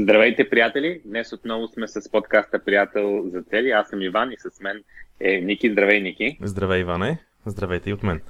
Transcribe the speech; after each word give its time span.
Здравейте, 0.00 0.50
приятели! 0.50 1.00
Днес 1.04 1.32
отново 1.32 1.68
сме 1.68 1.88
с 1.88 2.10
подкаста 2.10 2.64
Приятел 2.64 3.22
за 3.30 3.42
цели. 3.42 3.70
Аз 3.70 3.88
съм 3.88 4.02
Иван 4.02 4.32
и 4.32 4.36
с 4.38 4.60
мен 4.60 4.82
е 5.20 5.40
Ники. 5.40 5.70
Здравей, 5.70 6.00
Ники! 6.00 6.38
Здравей, 6.42 6.80
Иване! 6.80 7.18
Здравейте 7.46 7.90
и 7.90 7.92
от 7.92 8.02
мен! 8.02 8.20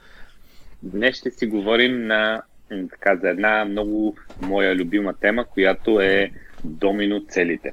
Днес 0.83 1.17
ще 1.17 1.31
си 1.31 1.47
говорим 1.47 2.07
на, 2.07 2.43
така, 2.91 3.17
за 3.17 3.29
една 3.29 3.65
много 3.65 4.17
моя 4.43 4.77
любима 4.77 5.15
тема, 5.15 5.45
която 5.45 6.01
е 6.01 6.31
домино 6.65 7.25
целите. 7.29 7.73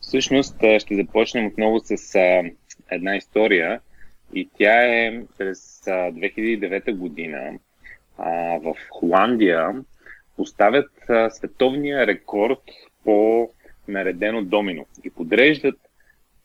Всъщност 0.00 0.56
ще 0.78 0.96
започнем 0.96 1.46
отново 1.46 1.80
с 1.80 2.14
а, 2.14 2.42
една 2.90 3.16
история 3.16 3.80
и 4.34 4.50
тя 4.58 4.82
е 4.82 5.22
през 5.38 5.86
а, 5.86 5.90
2009 5.90 6.96
година 6.96 7.58
а, 8.18 8.30
в 8.58 8.74
Холандия 8.90 9.84
поставят 10.36 10.90
а, 11.08 11.30
световния 11.30 12.06
рекорд 12.06 12.62
по 13.04 13.50
наредено 13.88 14.44
домино 14.44 14.86
и 15.04 15.10
подреждат 15.10 15.78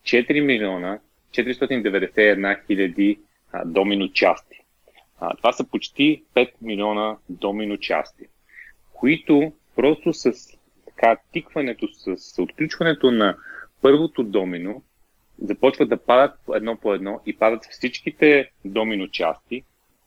4 0.02 0.40
милиона 0.40 0.98
491 1.30 2.66
хиляди 2.66 3.18
домино 3.64 4.12
части. 4.12 4.60
А, 5.20 5.36
това 5.36 5.52
са 5.52 5.64
почти 5.70 6.24
5 6.34 6.50
милиона 6.62 7.16
домино 7.28 7.76
части, 7.76 8.24
които 8.92 9.52
просто 9.76 10.12
с 10.12 10.32
така 10.86 11.16
тикването, 11.32 11.88
с, 11.92 12.42
отключването 12.42 13.10
на 13.10 13.36
първото 13.82 14.22
домино, 14.22 14.82
започват 15.42 15.88
да 15.88 15.96
падат 15.96 16.34
едно 16.54 16.76
по 16.76 16.94
едно 16.94 17.20
и 17.26 17.36
падат 17.36 17.64
всичките 17.70 18.50
домино 18.64 19.08
части, 19.08 19.62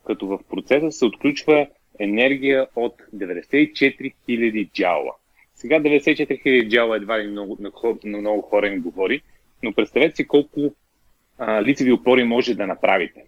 като 0.05 0.27
в 0.27 0.39
процеса 0.49 0.91
се 0.91 1.05
отключва 1.05 1.67
енергия 1.99 2.67
от 2.75 3.01
94 3.15 4.13
000 4.29 4.71
джаула. 4.71 5.13
Сега 5.61 5.79
94 5.79 6.43
000 6.45 6.69
джаула 6.69 6.97
едва 6.97 7.19
ли 7.19 7.27
много, 7.27 7.57
на, 7.59 7.71
на 8.03 8.17
много 8.17 8.41
хора 8.41 8.67
им 8.67 8.81
говори, 8.81 9.21
но 9.63 9.73
представете 9.73 10.15
си 10.15 10.27
колко 10.27 10.73
а, 11.37 11.63
лицеви 11.63 11.91
опори 11.91 12.23
може 12.23 12.55
да 12.55 12.67
направите. 12.67 13.23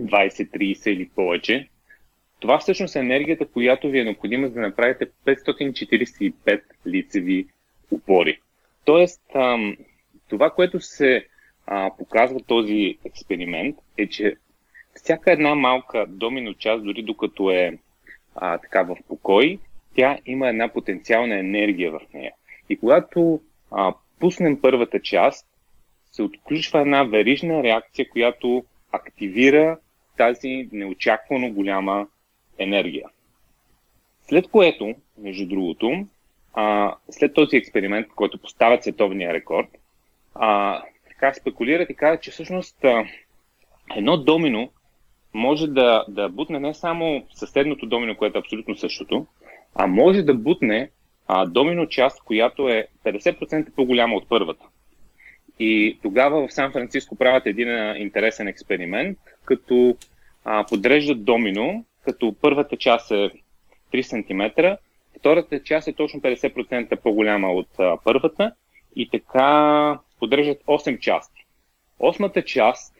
20, 0.00 0.50
30 0.50 0.90
или 0.90 1.08
повече. 1.08 1.68
Това 2.40 2.58
всъщност 2.58 2.96
е 2.96 2.98
енергията, 2.98 3.46
която 3.46 3.88
ви 3.90 3.98
е 3.98 4.04
необходима 4.04 4.48
за 4.48 4.54
да 4.54 4.60
направите 4.60 5.06
545 5.26 6.60
лицеви 6.86 7.46
опори. 7.90 8.40
Тоест, 8.84 9.22
ам, 9.34 9.76
това, 10.28 10.50
което 10.50 10.80
се 10.80 11.26
а, 11.66 11.90
показва 11.98 12.40
този 12.40 12.98
експеримент, 13.04 13.76
е, 13.98 14.06
че 14.06 14.36
всяка 14.94 15.32
една 15.32 15.54
малка 15.54 16.06
домино 16.08 16.54
част, 16.54 16.84
дори 16.84 17.02
докато 17.02 17.50
е 17.50 17.78
а, 18.34 18.58
така 18.58 18.82
в 18.82 18.96
покой, 19.08 19.58
тя 19.96 20.18
има 20.26 20.48
една 20.48 20.68
потенциална 20.68 21.38
енергия 21.38 21.90
в 21.90 22.00
нея. 22.14 22.32
И 22.68 22.76
когато 22.76 23.40
а, 23.70 23.94
пуснем 24.20 24.60
първата 24.60 25.02
част, 25.02 25.46
се 26.12 26.22
отключва 26.22 26.80
една 26.80 27.04
верижна 27.04 27.62
реакция, 27.62 28.08
която 28.08 28.64
активира 28.92 29.78
тази 30.16 30.68
неочаквано 30.72 31.50
голяма 31.50 32.06
енергия. 32.58 33.08
След 34.22 34.48
което, 34.48 34.94
между 35.18 35.46
другото, 35.46 36.06
а, 36.54 36.94
след 37.10 37.34
този 37.34 37.56
експеримент, 37.56 38.06
който 38.08 38.38
поставя 38.38 38.82
световния 38.82 39.32
рекорд, 39.32 39.68
а, 40.34 40.82
така 41.08 41.34
спекулират 41.34 41.90
и 41.90 41.94
казват, 41.94 42.22
че 42.22 42.30
всъщност 42.30 42.84
а, 42.84 43.04
едно 43.96 44.16
домино 44.16 44.70
може 45.34 45.66
да, 45.66 46.04
да 46.08 46.28
бутне 46.28 46.60
не 46.60 46.74
само 46.74 47.26
съседното 47.34 47.86
домино, 47.86 48.16
което 48.16 48.38
е 48.38 48.40
абсолютно 48.40 48.76
същото, 48.76 49.26
а 49.78 49.86
може 49.86 50.22
да 50.22 50.34
бутне 50.34 50.90
а, 51.28 51.46
домино 51.46 51.88
част, 51.88 52.22
която 52.22 52.68
е 52.68 52.86
50% 53.04 53.70
по-голяма 53.70 54.16
от 54.16 54.28
първата. 54.28 54.64
И 55.58 55.98
тогава 56.02 56.48
в 56.48 56.52
Сан 56.52 56.72
Франциско 56.72 57.16
правят 57.16 57.46
един 57.46 57.96
интересен 57.96 58.48
експеримент, 58.48 59.18
като 59.44 59.96
а, 60.44 60.64
подреждат 60.66 61.24
домино, 61.24 61.84
като 62.04 62.34
първата 62.40 62.76
част 62.76 63.10
е 63.10 63.30
3 63.92 64.02
см, 64.02 64.66
втората 65.18 65.62
част 65.62 65.88
е 65.88 65.92
точно 65.92 66.20
50% 66.20 66.96
по-голяма 66.96 67.52
от 67.52 67.68
а, 67.78 67.98
първата 68.04 68.52
и 68.96 69.08
така 69.10 69.98
подреждат 70.18 70.62
8 70.66 70.98
части. 70.98 71.46
Осмата 71.98 72.42
част, 72.44 72.94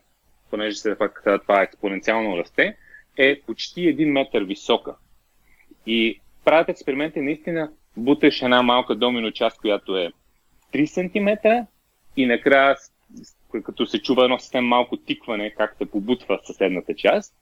понеже 0.51 0.77
се 0.77 0.99
пак 0.99 1.25
това 1.43 1.63
експоненциално 1.63 2.37
расте, 2.37 2.77
е 3.17 3.41
почти 3.41 3.81
1 3.81 4.05
метър 4.05 4.43
висока. 4.43 4.95
И 5.87 6.21
правят 6.47 6.69
експерименти, 6.69 7.21
наистина 7.21 7.71
буташ 7.97 8.43
една 8.43 8.63
малка 8.63 8.95
домино 8.95 9.31
част, 9.33 9.61
която 9.61 9.97
е 9.97 10.13
3 10.75 10.87
см 10.87 11.49
и 12.17 12.27
накрая, 12.27 12.77
като 13.65 13.87
се 13.87 14.03
чува 14.03 14.25
едно 14.25 14.39
съвсем 14.39 14.65
малко 14.65 14.97
тикване, 14.97 15.51
как 15.51 15.77
се 15.79 15.91
побутва 15.91 16.41
съседната 16.45 16.95
част, 16.95 17.35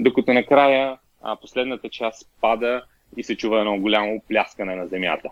докато 0.00 0.32
накрая 0.32 0.98
а, 1.22 1.36
последната 1.36 1.88
част 1.88 2.28
пада 2.40 2.82
и 3.16 3.22
се 3.22 3.36
чува 3.36 3.58
едно 3.58 3.78
голямо 3.78 4.22
пляскане 4.28 4.76
на 4.76 4.86
земята. 4.86 5.28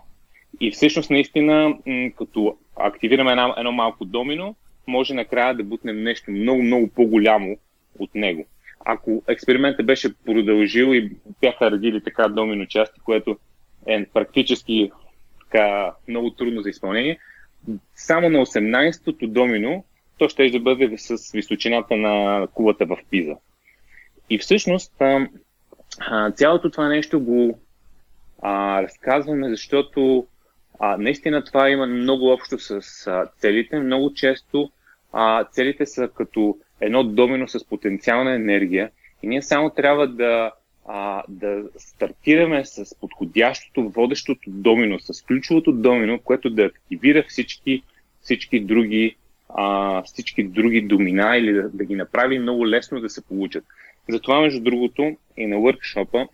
И 0.60 0.70
всъщност 0.70 1.10
наистина, 1.10 1.78
като 2.18 2.56
активираме 2.76 3.54
едно 3.56 3.72
малко 3.72 4.04
домино, 4.04 4.56
може 4.86 5.14
накрая 5.14 5.54
да 5.54 5.64
бутнем 5.64 6.02
нещо 6.02 6.30
много, 6.30 6.62
много 6.62 6.88
по-голямо 6.88 7.56
от 7.98 8.14
него. 8.14 8.46
Ако 8.84 9.22
експериментът 9.28 9.86
беше 9.86 10.14
продължил 10.14 10.94
и 10.94 11.16
бяха 11.40 11.70
родили 11.70 12.00
така 12.00 12.28
домино 12.28 12.66
части, 12.66 13.00
което 13.00 13.38
е 13.86 14.06
практически 14.06 14.90
така 15.40 15.92
много 16.08 16.30
трудно 16.30 16.62
за 16.62 16.68
изпълнение, 16.68 17.18
само 17.94 18.28
на 18.30 18.38
18-то 18.38 19.26
домино 19.26 19.84
то 20.18 20.28
ще 20.28 20.50
да 20.50 20.60
бъде 20.60 20.98
с 20.98 21.32
височината 21.32 21.96
на 21.96 22.46
кулата 22.54 22.86
в 22.86 22.98
Пиза. 23.10 23.34
И 24.30 24.38
всъщност 24.38 24.92
цялото 26.34 26.70
това 26.70 26.88
нещо 26.88 27.20
го 27.20 27.58
а, 28.42 28.82
разказваме, 28.82 29.48
защото 29.48 30.26
а, 30.80 30.96
наистина 30.96 31.44
това 31.44 31.70
има 31.70 31.86
много 31.86 32.32
общо 32.32 32.58
с 32.58 32.80
а, 33.06 33.26
целите. 33.38 33.80
Много 33.80 34.14
често 34.14 34.70
а, 35.12 35.44
целите 35.44 35.86
са 35.86 36.08
като 36.08 36.58
едно 36.84 37.04
домино 37.04 37.48
с 37.48 37.64
потенциална 37.64 38.34
енергия 38.34 38.90
и 39.22 39.26
ние 39.26 39.42
само 39.42 39.70
трябва 39.70 40.08
да, 40.08 40.52
а, 40.86 41.22
да 41.28 41.62
стартираме 41.76 42.64
с 42.64 42.98
подходящото, 43.00 43.88
водещото 43.88 44.50
домино, 44.50 45.00
с 45.00 45.22
ключовото 45.22 45.72
домино, 45.72 46.18
което 46.18 46.50
да 46.50 46.62
активира 46.64 47.24
всички, 47.28 47.82
всички 48.20 48.60
други 48.60 49.16
а, 49.48 50.02
всички 50.02 50.44
други 50.44 50.80
домина 50.80 51.36
или 51.36 51.52
да, 51.52 51.68
да 51.68 51.84
ги 51.84 51.94
направи 51.94 52.38
много 52.38 52.68
лесно 52.68 53.00
да 53.00 53.10
се 53.10 53.24
получат. 53.24 53.64
Затова, 54.08 54.40
между 54.40 54.60
другото, 54.60 55.16
и 55.36 55.46
на 55.46 55.58
въркшопа, 55.58 56.28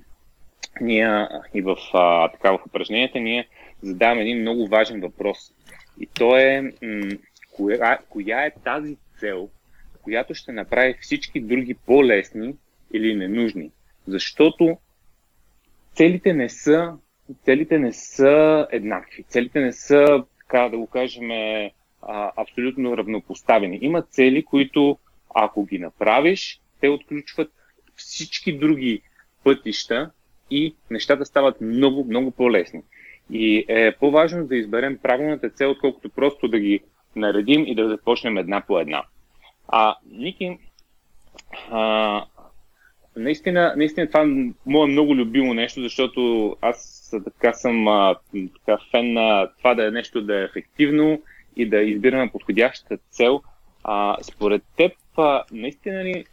ние 0.80 1.28
и 1.54 1.62
в, 1.62 1.76
а, 1.94 2.28
така, 2.28 2.52
в 2.52 2.66
упражненията 2.66 3.20
ние 3.20 3.48
задаваме 3.82 4.22
един 4.22 4.40
много 4.40 4.66
важен 4.66 5.00
въпрос. 5.00 5.38
И 6.00 6.06
то 6.06 6.36
е 6.36 6.72
м- 6.82 7.16
коя, 7.52 7.98
коя 8.08 8.44
е 8.44 8.52
тази 8.64 8.96
цел, 9.18 9.48
която 10.10 10.34
ще 10.34 10.52
направи 10.52 10.94
всички 11.00 11.40
други 11.40 11.74
по-лесни 11.74 12.54
или 12.94 13.14
ненужни. 13.14 13.70
Защото 14.06 14.78
целите 15.94 16.32
не 16.32 16.48
са, 16.48 16.92
целите 17.44 17.78
не 17.78 17.92
са 17.92 18.66
еднакви. 18.70 19.22
Целите 19.22 19.60
не 19.60 19.72
са, 19.72 20.24
така 20.38 20.68
да 20.68 20.78
го 20.78 20.86
кажем, 20.86 21.30
абсолютно 22.36 22.96
равнопоставени. 22.96 23.78
Има 23.82 24.02
цели, 24.02 24.44
които 24.44 24.98
ако 25.34 25.64
ги 25.64 25.78
направиш, 25.78 26.60
те 26.80 26.88
отключват 26.88 27.52
всички 27.96 28.58
други 28.58 29.02
пътища 29.44 30.10
и 30.50 30.74
нещата 30.90 31.24
стават 31.24 31.60
много, 31.60 32.04
много 32.04 32.30
по-лесни. 32.30 32.82
И 33.30 33.64
е 33.68 33.96
по-важно 34.00 34.46
да 34.46 34.56
изберем 34.56 34.98
правилната 35.02 35.50
цел, 35.50 35.70
отколкото 35.70 36.10
просто 36.10 36.48
да 36.48 36.58
ги 36.58 36.80
наредим 37.16 37.66
и 37.66 37.74
да 37.74 37.88
започнем 37.88 38.38
една 38.38 38.60
по 38.66 38.80
една. 38.80 39.04
А, 39.72 39.96
Ники, 40.10 40.58
а, 41.70 42.24
наистина, 43.16 43.74
наистина 43.76 44.06
това 44.06 44.22
е 44.22 44.52
мое 44.66 44.86
много 44.86 45.16
любимо 45.16 45.54
нещо, 45.54 45.80
защото 45.80 46.56
аз 46.60 47.10
така 47.24 47.52
съм 47.52 47.88
а, 47.88 48.14
така 48.32 48.78
фен 48.90 49.12
на 49.12 49.48
това 49.58 49.74
да 49.74 49.86
е 49.86 49.90
нещо 49.90 50.22
да 50.22 50.40
е 50.40 50.44
ефективно 50.44 51.22
и 51.56 51.68
да 51.68 51.82
избираме 51.82 52.32
подходящата 52.32 52.98
цел. 53.10 53.42
А, 53.84 54.16
според 54.22 54.62
теб, 54.76 54.92
а, 55.16 55.44
наистина 55.52 56.04
ли 56.04 56.24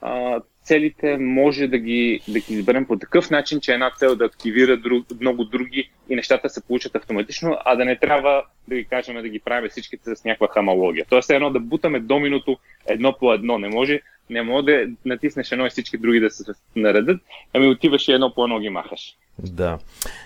а, 0.00 0.40
целите 0.68 1.16
може 1.18 1.66
да 1.66 1.78
ги, 1.78 2.20
да 2.28 2.40
ги 2.40 2.54
изберем 2.54 2.86
по 2.86 2.98
такъв 2.98 3.30
начин, 3.30 3.60
че 3.60 3.72
една 3.72 3.90
цел 3.90 4.16
да 4.16 4.24
активира 4.24 4.76
друг, 4.76 5.06
много 5.20 5.44
други 5.44 5.90
и 6.08 6.16
нещата 6.16 6.48
се 6.48 6.66
получат 6.66 6.96
автоматично, 6.96 7.56
а 7.64 7.76
да 7.76 7.84
не 7.84 7.98
трябва 7.98 8.44
да 8.68 8.74
ги 8.74 8.84
кажем 8.84 9.22
да 9.22 9.28
ги 9.28 9.38
правим 9.38 9.70
всичките 9.70 10.16
с 10.16 10.24
някаква 10.24 10.48
хамалогия. 10.48 11.06
Тоест 11.10 11.30
едно 11.30 11.50
да 11.50 11.60
бутаме 11.60 12.00
доминото 12.00 12.58
едно 12.86 13.16
по 13.18 13.32
едно. 13.32 13.58
Не 13.58 13.68
може, 13.68 14.00
не 14.30 14.42
може 14.42 14.64
да 14.64 14.86
натиснеш 15.04 15.52
едно 15.52 15.66
и 15.66 15.70
всички 15.70 15.98
други 15.98 16.20
да 16.20 16.30
се 16.30 16.52
наредат, 16.76 17.20
ами 17.54 17.66
отиваш 17.66 18.08
и 18.08 18.12
едно 18.12 18.34
по 18.34 18.44
едно 18.44 18.60
ги 18.60 18.68
махаш. 18.68 19.16
Да. 19.38 19.78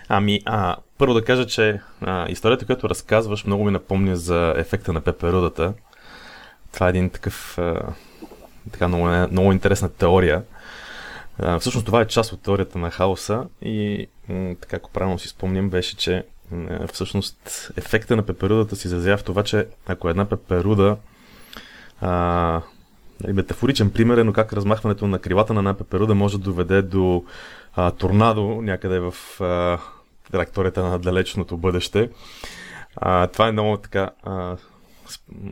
Ами, 0.09 0.41
а, 0.45 0.77
първо 0.99 1.15
да 1.15 1.25
кажа, 1.25 1.47
че 1.47 1.81
а, 2.01 2.31
историята, 2.31 2.67
която 2.67 2.89
разказваш, 2.89 3.45
много 3.45 3.65
ми 3.65 3.71
напомня 3.71 4.17
за 4.17 4.55
ефекта 4.57 4.93
на 4.93 5.01
пеперудата. 5.01 5.75
Това 6.73 6.87
е 6.87 6.91
един 6.91 7.11
такъв 7.11 7.59
а, 7.59 7.93
така 8.73 8.89
много, 8.89 9.29
много 9.31 9.53
интересна 9.53 9.89
теория. 9.89 10.43
Всъщност 11.61 11.87
това 11.87 12.01
е 12.01 12.07
част 12.07 12.33
от 12.33 12.43
теорията 12.43 12.79
на 12.79 12.91
хаоса 12.91 13.45
и 13.63 14.07
м- 14.29 14.55
така, 14.61 14.77
ако 14.77 14.91
правилно 14.91 15.19
си 15.19 15.29
спомням, 15.29 15.71
беше, 15.71 15.97
че 15.97 16.25
м- 16.51 16.87
всъщност 16.93 17.71
ефекта 17.77 18.17
на 18.17 18.23
пеперудата 18.23 18.77
се 18.77 18.89
изразява 18.89 19.17
в 19.17 19.25
това, 19.25 19.43
че 19.43 19.67
ако 19.87 20.09
една 20.09 20.25
пеперуда 20.25 20.97
а, 22.01 22.61
нали, 23.23 23.33
метафоричен 23.33 23.91
пример 23.91 24.17
е, 24.17 24.25
но 24.25 24.33
как 24.33 24.53
размахването 24.53 25.07
на 25.07 25.19
крилата 25.19 25.55
на 25.55 25.61
една 25.61 25.75
пеперуда 25.75 26.15
може 26.15 26.39
да 26.39 26.45
доведе 26.45 26.83
до 26.83 27.25
а, 27.75 27.91
торнадо 27.91 28.63
някъде 28.63 28.99
в 28.99 29.15
а, 29.41 29.79
траекторията 30.33 30.83
на 30.83 30.99
далечното 30.99 31.57
бъдеще. 31.57 32.11
А, 32.97 33.27
това 33.27 33.49
е 33.49 33.53
много 33.53 33.77
така 33.77 34.11
а, 34.23 34.57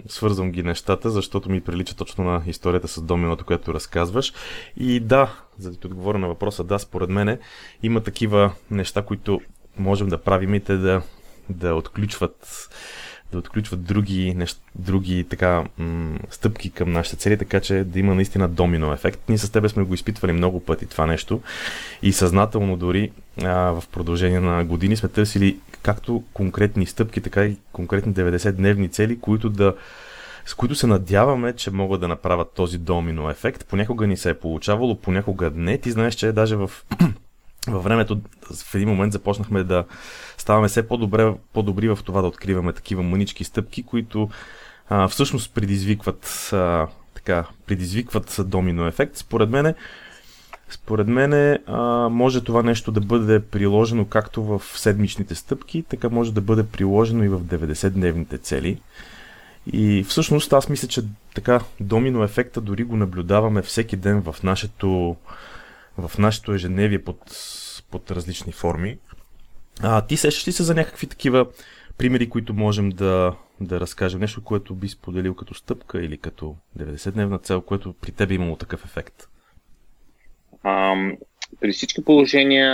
свързвам 0.09 0.53
ги 0.53 0.63
нещата, 0.63 1.11
защото 1.11 1.51
ми 1.51 1.61
прилича 1.61 1.97
точно 1.97 2.25
на 2.25 2.43
историята 2.47 2.89
с 2.89 3.03
доминото, 3.03 3.45
която 3.45 3.75
разказваш. 3.75 4.33
И 4.77 5.01
да, 5.01 5.41
за 5.59 5.71
да 5.71 5.77
ти 5.77 5.87
отговоря 5.87 6.19
на 6.19 6.29
въпроса, 6.29 6.65
да, 6.65 6.79
според 6.79 7.11
мене 7.11 7.39
има 7.83 8.01
такива 8.01 8.53
неща, 8.71 9.03
които 9.03 9.41
можем 9.77 10.09
да 10.09 10.19
правим 10.19 10.55
и 10.55 10.61
те 10.61 10.77
да, 10.77 11.03
да 11.49 11.75
отключват 11.75 12.69
да 13.33 13.39
отключват 13.39 13.85
други, 13.85 14.35
нещ, 14.35 14.61
други 14.75 15.27
така, 15.31 15.65
м- 15.79 16.19
стъпки 16.31 16.71
към 16.71 16.93
нашите 16.93 17.17
цели, 17.17 17.39
така 17.39 17.61
че 17.61 17.85
да 17.85 17.99
има 17.99 18.15
наистина 18.15 18.49
домино 18.49 18.93
ефект. 18.93 19.21
Ние 19.29 19.39
с 19.39 19.53
тебе 19.53 19.69
сме 19.69 19.83
го 19.83 19.95
изпитвали 19.95 20.33
много 20.33 20.61
пъти 20.61 20.87
това 20.87 21.07
нещо 21.07 21.41
и 22.03 22.13
съзнателно 22.13 22.77
дори 22.77 23.11
а, 23.43 23.51
в 23.51 23.85
продължение 23.93 24.41
на 24.41 24.65
години 24.65 24.97
сме 24.97 25.09
търсили 25.09 25.59
както 25.83 26.25
конкретни 26.33 26.87
стъпки, 26.87 27.21
така 27.21 27.45
и 27.45 27.57
конкретни 27.73 28.15
90-дневни 28.15 28.91
цели, 28.91 29.21
които 29.21 29.51
да 29.51 29.75
с 30.47 30.55
които 30.55 30.75
се 30.75 30.87
надяваме, 30.87 31.53
че 31.53 31.71
могат 31.71 32.01
да 32.01 32.09
направят 32.09 32.53
този 32.55 32.79
домино 32.79 33.31
ефект. 33.31 33.67
Понякога 33.67 34.07
ни 34.07 34.17
се 34.17 34.31
е 34.31 34.35
получавало, 34.35 35.01
понякога 35.01 35.51
не. 35.55 35.79
Ти 35.79 35.91
знаеш, 35.91 36.15
че 36.15 36.33
даже 36.33 36.57
в 36.57 36.71
във 37.69 37.85
времето 37.85 38.21
в 38.55 38.75
един 38.75 38.89
момент 38.89 39.13
започнахме 39.13 39.65
да 39.65 39.85
ставаме 40.39 40.69
все 40.69 40.89
по-добре, 40.89 41.33
по-добри 41.53 41.89
в 41.89 41.99
това 42.05 42.21
да 42.21 42.29
откриваме 42.29 42.73
такива 42.73 43.03
мънички 43.03 43.45
стъпки, 43.45 43.83
които 43.83 44.31
а, 44.89 45.09
всъщност 45.09 45.55
предизвикват 45.55 46.51
а, 46.53 46.87
така, 47.15 47.45
предизвикват 47.67 48.37
домино 48.45 48.87
ефект. 48.87 49.17
Според 49.17 49.51
мен, 49.51 49.75
според 50.69 51.09
мен 51.09 51.59
може 52.11 52.45
това 52.45 52.63
нещо 52.63 52.93
да 52.93 53.01
бъде 53.01 53.41
приложено 53.41 54.05
както 54.05 54.45
в 54.45 54.63
седмичните 54.75 55.35
стъпки, 55.35 55.85
така 55.89 56.09
може 56.09 56.35
да 56.35 56.41
бъде 56.41 56.67
приложено 56.67 57.25
и 57.25 57.29
в 57.29 57.41
90-дневните 57.41 58.43
цели. 58.43 58.81
И 59.73 60.05
всъщност 60.09 60.53
аз 60.53 60.69
мисля, 60.69 60.89
че 60.89 61.03
така 61.35 61.61
домино 61.81 62.23
ефекта 62.23 62.61
дори 62.61 62.85
го 62.85 62.97
наблюдаваме 62.97 63.63
всеки 63.63 63.97
ден 63.97 64.23
в 64.23 64.43
нашето 64.43 65.17
в 66.09 66.19
нашето 66.19 66.53
ежедневие 66.53 67.05
под, 67.05 67.19
под 67.91 68.11
различни 68.11 68.53
форми. 68.53 68.99
А, 69.83 70.07
ти 70.07 70.17
сещаш 70.17 70.49
ли 70.49 70.53
се 70.53 70.63
за 70.63 70.75
някакви 70.75 71.07
такива 71.07 71.47
примери, 71.99 72.31
които 72.31 72.55
можем 72.55 72.91
да, 72.91 73.37
да 73.61 73.81
разкажем? 73.81 74.21
Нещо, 74.21 74.45
което 74.45 74.75
би 74.75 74.89
споделил 74.89 75.35
като 75.35 75.55
стъпка 75.55 76.03
или 76.03 76.19
като 76.19 76.57
90-дневна 76.79 77.43
цел, 77.43 77.61
което 77.61 77.95
при 78.01 78.13
теб 78.13 78.31
е 78.31 78.35
имало 78.35 78.57
такъв 78.57 78.85
ефект? 78.85 79.29
А, 80.63 80.95
при 81.61 81.73
всички 81.73 82.05
положения 82.05 82.73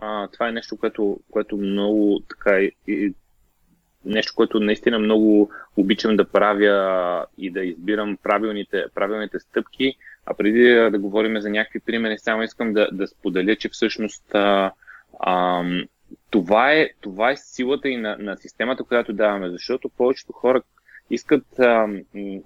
а, 0.00 0.28
това 0.28 0.48
е 0.48 0.52
нещо, 0.52 0.76
което, 0.76 1.20
което 1.30 1.56
много 1.56 2.22
така 2.28 2.60
и, 2.88 3.14
нещо, 4.04 4.32
което 4.36 4.60
наистина 4.60 4.98
много 4.98 5.50
обичам 5.76 6.16
да 6.16 6.24
правя 6.24 7.26
и 7.38 7.50
да 7.50 7.64
избирам 7.64 8.18
правилните, 8.22 8.84
правилните 8.94 9.38
стъпки. 9.38 9.96
А 10.26 10.34
преди 10.34 10.74
да, 10.74 10.98
говорим 10.98 11.40
за 11.40 11.50
някакви 11.50 11.80
примери, 11.80 12.18
само 12.18 12.42
искам 12.42 12.72
да, 12.72 12.88
да 12.92 13.06
споделя, 13.06 13.56
че 13.56 13.68
всъщност 13.68 14.34
а, 14.34 14.72
а, 15.20 15.64
това, 16.30 16.72
е, 16.72 16.90
това 17.00 17.30
е 17.30 17.36
силата 17.36 17.88
и 17.88 17.96
на, 17.96 18.16
на 18.18 18.36
системата, 18.36 18.84
която 18.84 19.12
даваме, 19.12 19.50
защото 19.50 19.88
повечето 19.88 20.32
хора 20.32 20.62
искат, 21.10 21.58
а, 21.58 21.88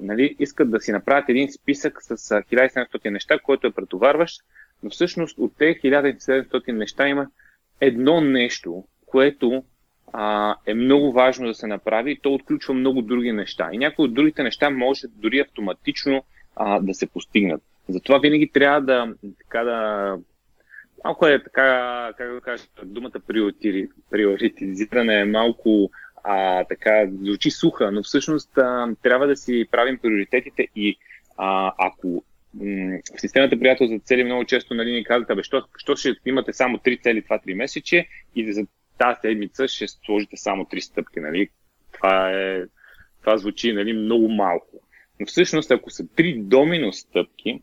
нали, 0.00 0.36
искат 0.38 0.70
да 0.70 0.80
си 0.80 0.92
направят 0.92 1.28
един 1.28 1.52
списък 1.52 2.02
с 2.02 2.16
1700 2.16 3.10
неща, 3.10 3.38
който 3.38 3.66
е 3.66 3.72
претоварващ, 3.72 4.40
но 4.82 4.90
всъщност 4.90 5.38
от 5.38 5.56
тези 5.58 5.80
1700 5.80 6.72
неща 6.72 7.08
има 7.08 7.26
едно 7.80 8.20
нещо, 8.20 8.84
което 9.06 9.64
а, 10.12 10.56
е 10.66 10.74
много 10.74 11.12
важно 11.12 11.46
да 11.46 11.54
се 11.54 11.66
направи 11.66 12.12
и 12.12 12.18
то 12.22 12.34
отключва 12.34 12.74
много 12.74 13.02
други 13.02 13.32
неща. 13.32 13.68
И 13.72 13.78
някои 13.78 14.04
от 14.04 14.14
другите 14.14 14.42
неща 14.42 14.70
може 14.70 15.06
дори 15.08 15.40
автоматично 15.40 16.24
а, 16.56 16.80
да 16.80 16.94
се 16.94 17.06
постигнат. 17.06 17.62
Затова 17.92 18.18
винаги 18.18 18.50
трябва 18.52 18.80
да, 18.80 19.14
така 19.38 19.64
да 19.64 20.18
малко 21.04 21.26
е 21.26 21.42
така, 21.42 22.10
как 22.18 22.32
да 22.32 22.40
кажа, 22.40 22.64
думата 22.84 23.20
приоритизиране 24.10 25.20
е 25.20 25.24
малко 25.24 25.90
а, 26.24 26.64
така, 26.64 27.06
звучи 27.22 27.50
суха, 27.50 27.92
но 27.92 28.02
всъщност 28.02 28.58
а, 28.58 28.88
трябва 29.02 29.26
да 29.26 29.36
си 29.36 29.68
правим 29.70 29.98
приоритетите 29.98 30.66
и 30.76 30.96
а, 31.36 31.72
ако 31.78 32.24
в 32.54 33.20
системата 33.20 33.58
приятел 33.58 33.86
за 33.86 33.98
цели 33.98 34.24
много 34.24 34.44
често 34.44 34.74
нали, 34.74 34.92
ни 34.92 35.04
казват, 35.04 35.30
абе, 35.30 35.42
що, 35.42 35.64
що 35.76 35.96
ще 35.96 36.14
имате 36.26 36.52
само 36.52 36.78
три 36.78 36.98
цели 36.98 37.22
това 37.22 37.38
три 37.38 37.54
месече 37.54 38.08
и 38.36 38.52
за 38.52 38.66
тази 38.98 39.20
седмица 39.20 39.68
ще 39.68 39.88
сложите 39.88 40.36
само 40.36 40.64
три 40.64 40.80
стъпки. 40.80 41.20
Нали? 41.20 41.48
Това, 41.92 42.30
е, 42.30 42.62
това 43.20 43.36
звучи 43.36 43.72
нали, 43.72 43.92
много 43.92 44.28
малко. 44.28 44.80
Но 45.20 45.26
всъщност, 45.26 45.70
ако 45.70 45.90
са 45.90 46.08
три 46.16 46.38
домино 46.38 46.92
стъпки, 46.92 47.62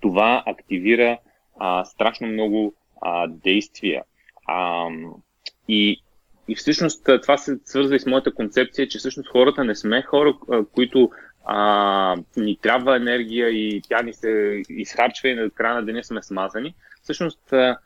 това 0.00 0.42
активира 0.46 1.18
а, 1.58 1.84
страшно 1.84 2.26
много 2.26 2.74
а, 3.02 3.26
действия. 3.28 4.02
А, 4.46 4.88
и, 5.68 6.02
и 6.48 6.54
всъщност 6.54 7.08
това 7.22 7.36
се 7.36 7.58
свързва 7.64 7.96
и 7.96 8.00
с 8.00 8.06
моята 8.06 8.34
концепция, 8.34 8.88
че 8.88 8.98
всъщност 8.98 9.28
хората 9.28 9.64
не 9.64 9.74
сме 9.74 10.02
хора, 10.02 10.34
които 10.72 11.10
а, 11.44 12.16
ни 12.36 12.56
трябва 12.56 12.96
енергия 12.96 13.48
и 13.48 13.82
тя 13.88 14.02
ни 14.02 14.12
се 14.12 14.62
изхарчва 14.68 15.28
и 15.28 15.34
на 15.34 15.50
края 15.50 15.74
на 15.74 15.84
деня 15.84 16.04
сме 16.04 16.22
смазани. 16.22 16.74
Всъщност, 17.02 17.52
а, 17.52 17.76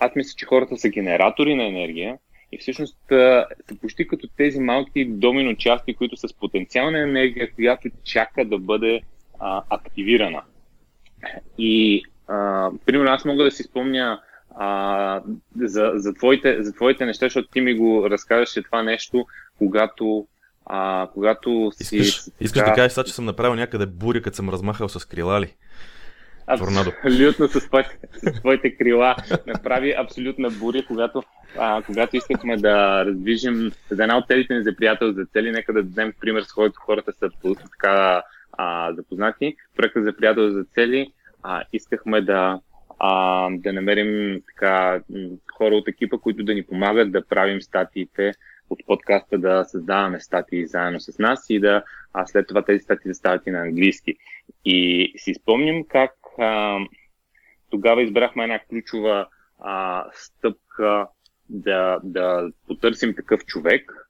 аз 0.00 0.14
мисля, 0.16 0.32
че 0.36 0.46
хората 0.46 0.76
са 0.76 0.88
генератори 0.88 1.54
на 1.54 1.64
енергия 1.64 2.18
и 2.52 2.58
всъщност 2.58 2.96
са 3.08 3.46
почти 3.80 4.08
като 4.08 4.28
тези 4.36 4.60
малки 4.60 5.04
домино 5.04 5.56
части, 5.56 5.94
които 5.94 6.16
са 6.16 6.28
с 6.28 6.34
потенциална 6.34 6.98
енергия, 6.98 7.54
която 7.54 7.88
чака 8.04 8.44
да 8.44 8.58
бъде 8.58 9.00
а, 9.40 9.62
активирана. 9.70 10.42
И, 11.58 12.02
а, 12.28 12.70
примерно, 12.86 13.10
аз 13.10 13.24
мога 13.24 13.44
да 13.44 13.50
си 13.50 13.62
спомня 13.62 14.20
а, 14.56 15.20
за, 15.60 15.92
за, 15.94 16.14
твоите, 16.14 16.62
за 16.62 16.72
твоите 16.72 17.06
неща, 17.06 17.26
защото 17.26 17.48
ти 17.48 17.60
ми 17.60 17.74
го 17.74 18.10
разказваше 18.10 18.62
това 18.62 18.82
нещо, 18.82 19.26
когато 19.58 20.26
а, 20.66 21.08
когато 21.14 21.72
си... 21.74 21.96
Искаш, 21.96 22.24
искаш 22.40 22.62
да 22.64 22.72
кажеш 22.72 22.92
сега, 22.92 23.04
че 23.04 23.14
съм 23.14 23.24
направил 23.24 23.54
някъде 23.54 23.86
буря, 23.86 24.22
като 24.22 24.36
съм 24.36 24.50
размахал 24.50 24.88
с 24.88 25.04
крила 25.04 25.40
ли? 25.40 25.54
Абсолютно 27.04 27.48
с 27.48 27.66
твоите, 27.66 27.98
с 28.12 28.32
твоите 28.32 28.76
крила. 28.76 29.16
Направи 29.46 29.94
абсолютна 29.98 30.50
буря, 30.50 30.84
когато, 30.86 31.22
а, 31.58 31.82
когато 31.82 32.16
искахме 32.16 32.56
да 32.56 33.04
раздвижим 33.06 33.72
за 33.90 34.02
една 34.02 34.18
от 34.18 34.26
целите 34.26 34.54
ни 34.54 34.62
за 34.62 34.76
приятел 34.76 35.12
за 35.12 35.24
цели. 35.32 35.50
Нека 35.50 35.72
да 35.72 35.82
дадем 35.82 36.12
пример, 36.20 36.42
с 36.42 36.52
който 36.52 36.80
хората 36.80 37.12
са 37.12 37.30
така 37.70 38.22
а, 38.58 38.92
запознати. 38.92 39.56
Проектът 39.76 40.04
за 40.04 40.16
приятел 40.16 40.50
за 40.50 40.64
цели 40.64 41.12
а, 41.42 41.62
искахме 41.72 42.20
да, 42.20 42.60
а, 42.98 43.48
да 43.50 43.72
намерим 43.72 44.42
така, 44.46 45.00
хора 45.56 45.74
от 45.74 45.88
екипа, 45.88 46.18
които 46.18 46.44
да 46.44 46.54
ни 46.54 46.66
помагат 46.66 47.12
да 47.12 47.26
правим 47.26 47.62
статиите 47.62 48.32
от 48.70 48.78
подкаста, 48.86 49.38
да 49.38 49.64
създаваме 49.64 50.20
статии 50.20 50.66
заедно 50.66 51.00
с 51.00 51.18
нас 51.18 51.46
и 51.50 51.60
да 51.60 51.82
а 52.12 52.26
след 52.26 52.48
това 52.48 52.62
тези 52.62 52.80
статии 52.80 53.08
да 53.08 53.14
стават 53.14 53.46
и 53.46 53.50
на 53.50 53.60
английски. 53.60 54.14
И 54.64 55.12
си 55.16 55.34
спомням 55.34 55.84
как 55.88 56.12
а, 56.38 56.78
тогава 57.70 58.02
избрахме 58.02 58.42
една 58.42 58.58
ключова 58.58 59.26
а, 59.58 60.04
стъпка 60.12 61.06
да, 61.48 62.00
да 62.04 62.50
потърсим 62.66 63.14
такъв 63.14 63.44
човек, 63.44 64.07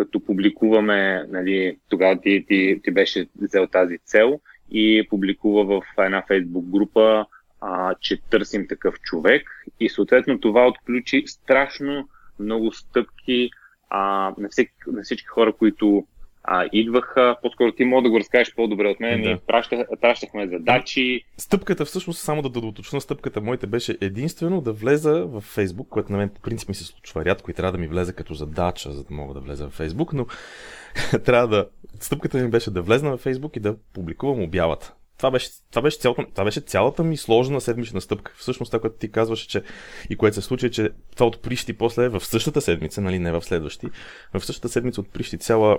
като 0.00 0.20
публикуваме, 0.20 1.24
нали, 1.28 1.78
тогава 1.88 2.20
ти, 2.20 2.44
ти, 2.48 2.80
ти 2.84 2.90
беше 2.90 3.26
взел 3.40 3.66
тази 3.66 3.98
цел 3.98 4.40
и 4.70 5.06
публикува 5.10 5.64
в 5.64 6.04
една 6.04 6.22
фейсбук 6.28 6.64
група, 6.64 7.26
а, 7.60 7.94
че 8.00 8.20
търсим 8.30 8.68
такъв 8.68 9.00
човек. 9.00 9.50
И 9.80 9.88
съответно 9.88 10.40
това 10.40 10.66
отключи 10.66 11.24
страшно 11.26 12.08
много 12.38 12.72
стъпки 12.72 13.50
а, 13.90 14.32
на, 14.38 14.48
всеки, 14.48 14.72
на 14.86 15.02
всички 15.02 15.26
хора, 15.26 15.52
които 15.52 16.06
а, 16.44 16.68
идваха, 16.72 17.36
по-скоро 17.42 17.72
ти 17.72 17.84
мога 17.84 18.02
да 18.02 18.10
го 18.10 18.18
разкажеш 18.18 18.54
по-добре 18.54 18.88
от 18.88 19.00
мен, 19.00 19.22
да. 19.22 19.28
ние 19.28 19.38
пращах, 19.46 19.80
пращахме 20.00 20.48
задачи. 20.48 21.24
Стъпката, 21.36 21.84
всъщност, 21.84 22.20
само 22.20 22.42
да, 22.42 22.48
да 22.48 22.66
уточна, 22.66 23.00
стъпката 23.00 23.40
моите 23.40 23.66
беше 23.66 23.98
единствено 24.00 24.60
да 24.60 24.72
влеза 24.72 25.24
в 25.26 25.40
Фейсбук, 25.40 25.88
което 25.88 26.12
на 26.12 26.18
мен 26.18 26.28
по 26.28 26.40
принцип 26.40 26.68
ми 26.68 26.74
се 26.74 26.84
случва 26.84 27.24
рядко 27.24 27.50
и 27.50 27.54
трябва 27.54 27.72
да 27.72 27.78
ми 27.78 27.88
влезе 27.88 28.12
като 28.12 28.34
задача, 28.34 28.92
за 28.92 29.04
да 29.04 29.14
мога 29.14 29.34
да 29.34 29.40
влеза 29.40 29.68
в 29.68 29.72
Фейсбук, 29.72 30.12
но 30.12 30.26
трябва 31.24 31.48
да... 31.48 31.68
Стъпката 32.00 32.38
ми 32.38 32.50
беше 32.50 32.70
да 32.70 32.82
влезна 32.82 33.16
в 33.16 33.20
Фейсбук 33.20 33.56
и 33.56 33.60
да 33.60 33.76
публикувам 33.94 34.42
обявата 34.42 34.94
това 35.20 35.30
беше, 35.30 35.50
това, 35.70 35.82
беше 35.82 35.98
цялата, 35.98 36.24
това 36.34 36.44
беше 36.44 36.60
цялата 36.60 37.02
ми 37.04 37.16
сложна 37.16 37.60
седмична 37.60 38.00
стъпка. 38.00 38.32
Всъщност 38.36 38.70
това, 38.70 38.80
което 38.80 38.96
ти 38.96 39.12
казваше, 39.12 39.48
че 39.48 39.62
и 40.10 40.16
което 40.16 40.34
се 40.34 40.42
случи, 40.42 40.70
че 40.70 40.90
това 41.14 41.26
отприщи 41.26 41.72
после 41.72 42.08
в 42.08 42.20
същата 42.20 42.60
седмица, 42.60 43.00
нали, 43.00 43.18
не 43.18 43.32
в 43.32 43.42
следващи, 43.42 43.86
в 44.34 44.44
същата 44.44 44.68
седмица 44.68 45.00
отприщи 45.00 45.38
цяла 45.38 45.78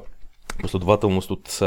последователност 0.61 1.31
от, 1.31 1.59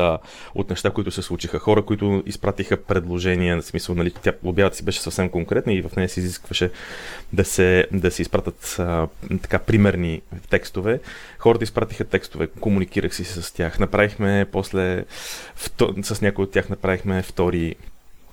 от 0.55 0.71
неща, 0.71 0.91
които 0.91 1.11
се 1.11 1.23
случиха. 1.23 1.59
Хора, 1.59 1.83
които 1.83 2.23
изпратиха 2.27 2.77
предложения, 2.77 3.61
в 3.61 3.65
смисъл, 3.65 3.95
нали, 3.95 4.11
тя 4.23 4.33
обявата 4.45 4.77
си 4.77 4.85
беше 4.85 5.01
съвсем 5.01 5.29
конкретна 5.29 5.73
и 5.73 5.83
в 5.83 5.97
нея 5.97 6.09
се 6.09 6.21
изискваше 6.21 6.71
да 7.33 7.45
се, 7.45 7.87
да 7.93 8.11
се 8.11 8.23
изпратят 8.23 8.77
а, 8.79 9.09
така 9.43 9.59
примерни 9.59 10.23
текстове. 10.51 11.01
Хората 11.39 11.65
изпратиха 11.65 12.05
текстове, 12.05 12.47
комуникирах 12.47 13.15
си 13.15 13.25
с 13.25 13.55
тях, 13.55 13.79
направихме 13.79 14.47
после, 14.53 15.05
вто, 15.55 15.95
с 16.03 16.21
някои 16.21 16.45
от 16.45 16.51
тях 16.51 16.69
направихме 16.69 17.23
втори 17.23 17.77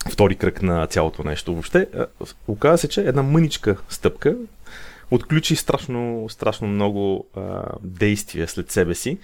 втори 0.10 0.36
кръг 0.36 0.62
на 0.62 0.88
цялото 0.88 1.24
нещо. 1.24 1.54
Въобще, 1.54 1.88
оказа 2.48 2.78
се, 2.78 2.88
че 2.88 3.02
една 3.02 3.24
мъничка 3.24 3.76
стъпка 3.90 4.36
отключи 5.12 5.56
страшно, 5.56 6.26
страшно 6.30 6.68
много 6.68 7.28
а, 7.36 7.64
действия 7.84 8.48
след 8.48 8.72
себе 8.72 8.96
си. 8.96 9.18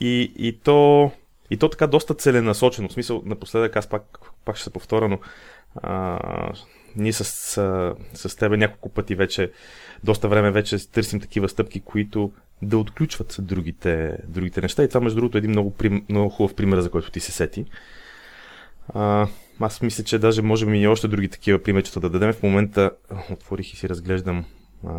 И, 0.00 0.32
и, 0.36 0.58
то, 0.58 1.10
и 1.50 1.56
то 1.56 1.68
така 1.68 1.86
доста 1.86 2.14
целенасочено. 2.14 2.88
В 2.88 2.92
смисъл, 2.92 3.22
напоследък 3.24 3.76
аз 3.76 3.86
пак, 3.86 4.18
пак 4.44 4.56
ще 4.56 4.64
се 4.64 4.72
повторя, 4.72 5.08
но 5.08 5.18
а, 5.82 6.18
ние 6.96 7.12
с, 7.12 7.24
с, 7.24 7.94
с 8.14 8.36
тебе 8.36 8.56
няколко 8.56 8.88
пъти 8.88 9.14
вече, 9.14 9.50
доста 10.04 10.28
време 10.28 10.50
вече 10.50 10.90
търсим 10.90 11.20
такива 11.20 11.48
стъпки, 11.48 11.80
които 11.80 12.32
да 12.62 12.78
отключват 12.78 13.36
другите, 13.38 14.18
другите 14.28 14.60
неща. 14.60 14.82
И 14.82 14.88
това, 14.88 15.00
между 15.00 15.16
другото, 15.16 15.38
е 15.38 15.40
един 15.40 15.50
много, 15.50 15.74
много 16.08 16.30
хубав 16.30 16.54
пример, 16.54 16.80
за 16.80 16.90
който 16.90 17.10
ти 17.10 17.20
се 17.20 17.32
сети. 17.32 17.64
А, 18.88 19.28
аз 19.60 19.82
мисля, 19.82 20.04
че 20.04 20.18
даже 20.18 20.42
можем 20.42 20.74
и 20.74 20.86
още 20.86 21.08
други 21.08 21.28
такива 21.28 21.62
примерчета 21.62 22.00
да 22.00 22.10
дадем. 22.10 22.32
В 22.32 22.42
момента 22.42 22.90
отворих 23.30 23.72
и 23.72 23.76
си 23.76 23.88
разглеждам 23.88 24.44
а, 24.86 24.90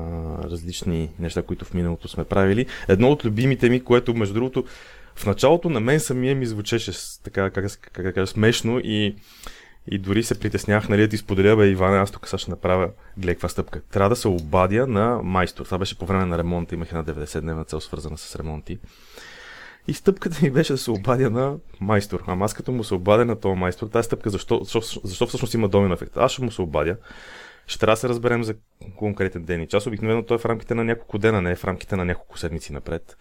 различни 0.43 1.09
неща, 1.19 1.41
които 1.41 1.65
в 1.65 1.73
миналото 1.73 2.07
сме 2.07 2.23
правили. 2.23 2.65
Едно 2.87 3.09
от 3.09 3.25
любимите 3.25 3.69
ми, 3.69 3.83
което 3.83 4.13
между 4.13 4.33
другото 4.33 4.63
в 5.17 5.25
началото 5.25 5.69
на 5.69 5.79
мен 5.79 5.99
самия 5.99 6.35
ми 6.35 6.45
звучеше 6.45 6.91
така, 7.23 7.49
как, 7.49 7.63
как, 7.63 7.91
как, 7.93 8.15
как 8.15 8.29
смешно 8.29 8.79
и, 8.83 9.15
и 9.91 9.97
дори 9.97 10.23
се 10.23 10.39
притеснях, 10.39 10.89
нали, 10.89 11.01
да 11.01 11.07
ти 11.07 11.17
споделя, 11.17 11.55
бе, 11.55 11.67
Иване, 11.67 11.97
аз 11.97 12.11
тук 12.11 12.27
сега 12.27 12.37
ще 12.37 12.51
направя, 12.51 12.89
гледай 13.17 13.49
стъпка. 13.49 13.81
Трябва 13.81 14.09
да 14.09 14.15
се 14.15 14.27
обадя 14.27 14.87
на 14.87 15.19
майстор. 15.23 15.65
Това 15.65 15.77
беше 15.77 15.97
по 15.97 16.05
време 16.05 16.25
на 16.25 16.37
ремонта, 16.37 16.75
имах 16.75 16.89
една 16.89 17.03
90-дневна 17.03 17.67
цел, 17.67 17.79
свързана 17.79 18.17
с 18.17 18.35
ремонти. 18.35 18.77
И 19.87 19.93
стъпката 19.93 20.39
ми 20.41 20.51
беше 20.51 20.73
да 20.73 20.77
се 20.77 20.91
обадя 20.91 21.29
на 21.29 21.55
майстор. 21.79 22.23
Ама 22.27 22.45
аз 22.45 22.53
като 22.53 22.71
му 22.71 22.83
се 22.83 22.93
обадя 22.93 23.25
на 23.25 23.39
този 23.39 23.59
майстор, 23.59 23.87
тази 23.87 24.05
стъпка, 24.05 24.29
защо, 24.29 24.61
защо, 24.63 25.01
защо 25.03 25.27
всъщност 25.27 25.53
има 25.53 25.67
домен 25.67 25.91
ефект? 25.91 26.17
Аз 26.17 26.31
ще 26.31 26.43
му 26.43 26.51
се 26.51 26.61
обадя 26.61 26.95
ще 27.67 27.79
трябва 27.79 27.93
да 27.93 27.99
се 27.99 28.09
разберем 28.09 28.43
за 28.43 28.55
конкретен 28.95 29.43
ден 29.43 29.61
и 29.61 29.67
час. 29.67 29.87
Обикновено 29.87 30.23
той 30.23 30.35
е 30.35 30.37
в 30.37 30.45
рамките 30.45 30.75
на 30.75 30.83
няколко 30.83 31.17
дена, 31.17 31.41
не 31.41 31.51
е 31.51 31.55
в 31.55 31.65
рамките 31.65 31.95
на 31.95 32.05
няколко 32.05 32.37
седмици 32.37 32.73
напред. 32.73 33.17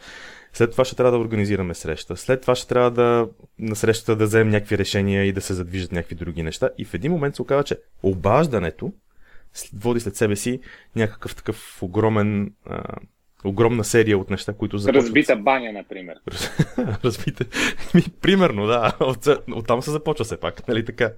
След 0.52 0.70
това 0.70 0.84
ще 0.84 0.96
трябва 0.96 1.12
да 1.12 1.18
организираме 1.18 1.74
среща. 1.74 2.16
След 2.16 2.40
това 2.40 2.54
ще 2.54 2.68
трябва 2.68 2.90
да 2.90 3.28
на 3.58 3.76
срещата 3.76 4.16
да 4.16 4.24
вземем 4.24 4.48
някакви 4.48 4.78
решения 4.78 5.24
и 5.24 5.32
да 5.32 5.40
се 5.40 5.54
задвижат 5.54 5.92
някакви 5.92 6.14
други 6.14 6.42
неща. 6.42 6.70
И 6.78 6.84
в 6.84 6.94
един 6.94 7.12
момент 7.12 7.36
се 7.36 7.42
оказва, 7.42 7.64
че 7.64 7.78
обаждането 8.02 8.92
води 9.74 10.00
след 10.00 10.16
себе 10.16 10.36
си 10.36 10.60
някакъв 10.96 11.36
такъв 11.36 11.82
огромен 11.82 12.52
а, 12.66 12.82
огромна 13.44 13.84
серия 13.84 14.18
от 14.18 14.30
неща, 14.30 14.52
които 14.52 14.78
започват. 14.78 15.04
Разбита 15.04 15.36
баня, 15.36 15.72
например. 15.72 16.16
Разбита. 17.04 17.44
Примерно, 18.20 18.66
да. 18.66 18.96
От, 19.00 19.26
оттам 19.52 19.82
се 19.82 19.90
започва 19.90 20.24
все 20.24 20.40
пак, 20.40 20.68
нали 20.68 20.84
така? 20.84 21.12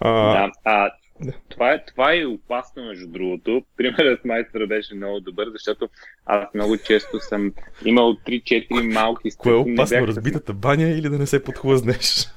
А... 0.00 0.32
Да, 0.32 0.50
а, 0.64 0.90
това 1.48 1.72
е, 1.72 1.84
това 1.84 2.14
е 2.14 2.24
опасно, 2.24 2.84
между 2.84 3.06
другото. 3.06 3.62
Примерът 3.76 4.24
майстора 4.24 4.66
беше 4.66 4.94
много 4.94 5.20
добър, 5.20 5.48
защото 5.52 5.88
аз 6.26 6.54
много 6.54 6.76
често 6.76 7.20
съм 7.20 7.52
имал 7.84 8.16
3-4 8.26 8.92
малки 8.92 9.30
стъпки. 9.30 9.42
Кое 9.42 9.52
е 9.52 9.74
опасно, 9.74 10.06
разбитата 10.06 10.52
баня 10.52 10.88
или 10.88 11.08
да 11.08 11.18
не 11.18 11.26
се 11.26 11.44
подхлъзнеш? 11.44 12.28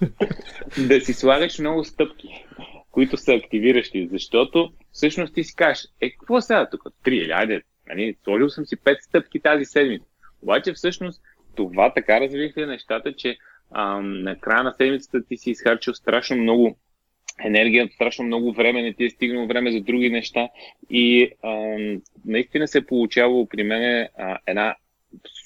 да 0.87 1.01
си 1.01 1.13
слагаш 1.13 1.59
много 1.59 1.83
стъпки, 1.83 2.45
които 2.91 3.17
са 3.17 3.33
активиращи, 3.33 4.07
защото 4.11 4.73
всъщност 4.91 5.33
ти 5.33 5.43
си 5.43 5.55
кажеш, 5.55 5.87
е, 6.01 6.11
какво 6.11 6.41
сега 6.41 6.69
тук? 6.69 6.83
Три 7.03 7.15
или 7.17 7.31
айде, 7.31 7.61
нали, 7.87 8.15
сложил 8.23 8.49
съм 8.49 8.65
си 8.65 8.77
5 8.77 8.97
стъпки 9.01 9.39
тази 9.39 9.65
седмица. 9.65 10.05
Обаче 10.41 10.73
всъщност 10.73 11.21
това 11.55 11.93
така 11.93 12.21
развихли 12.21 12.65
нещата, 12.65 13.13
че 13.13 13.37
ам, 13.75 14.21
на 14.23 14.39
края 14.39 14.63
на 14.63 14.73
седмицата 14.73 15.23
ти 15.29 15.37
си 15.37 15.51
изхарчил 15.51 15.93
страшно 15.93 16.37
много 16.37 16.77
енергия, 17.43 17.89
страшно 17.95 18.25
много 18.25 18.53
време, 18.53 18.81
не 18.81 18.93
ти 18.93 19.05
е 19.05 19.09
стигнало 19.09 19.47
време 19.47 19.71
за 19.71 19.81
други 19.81 20.09
неща 20.09 20.49
и 20.89 21.31
а, 21.43 21.77
наистина 22.25 22.67
се 22.67 22.77
е 22.77 22.85
получавало 22.85 23.47
при 23.47 23.63
мен 23.63 24.07
една 24.47 24.75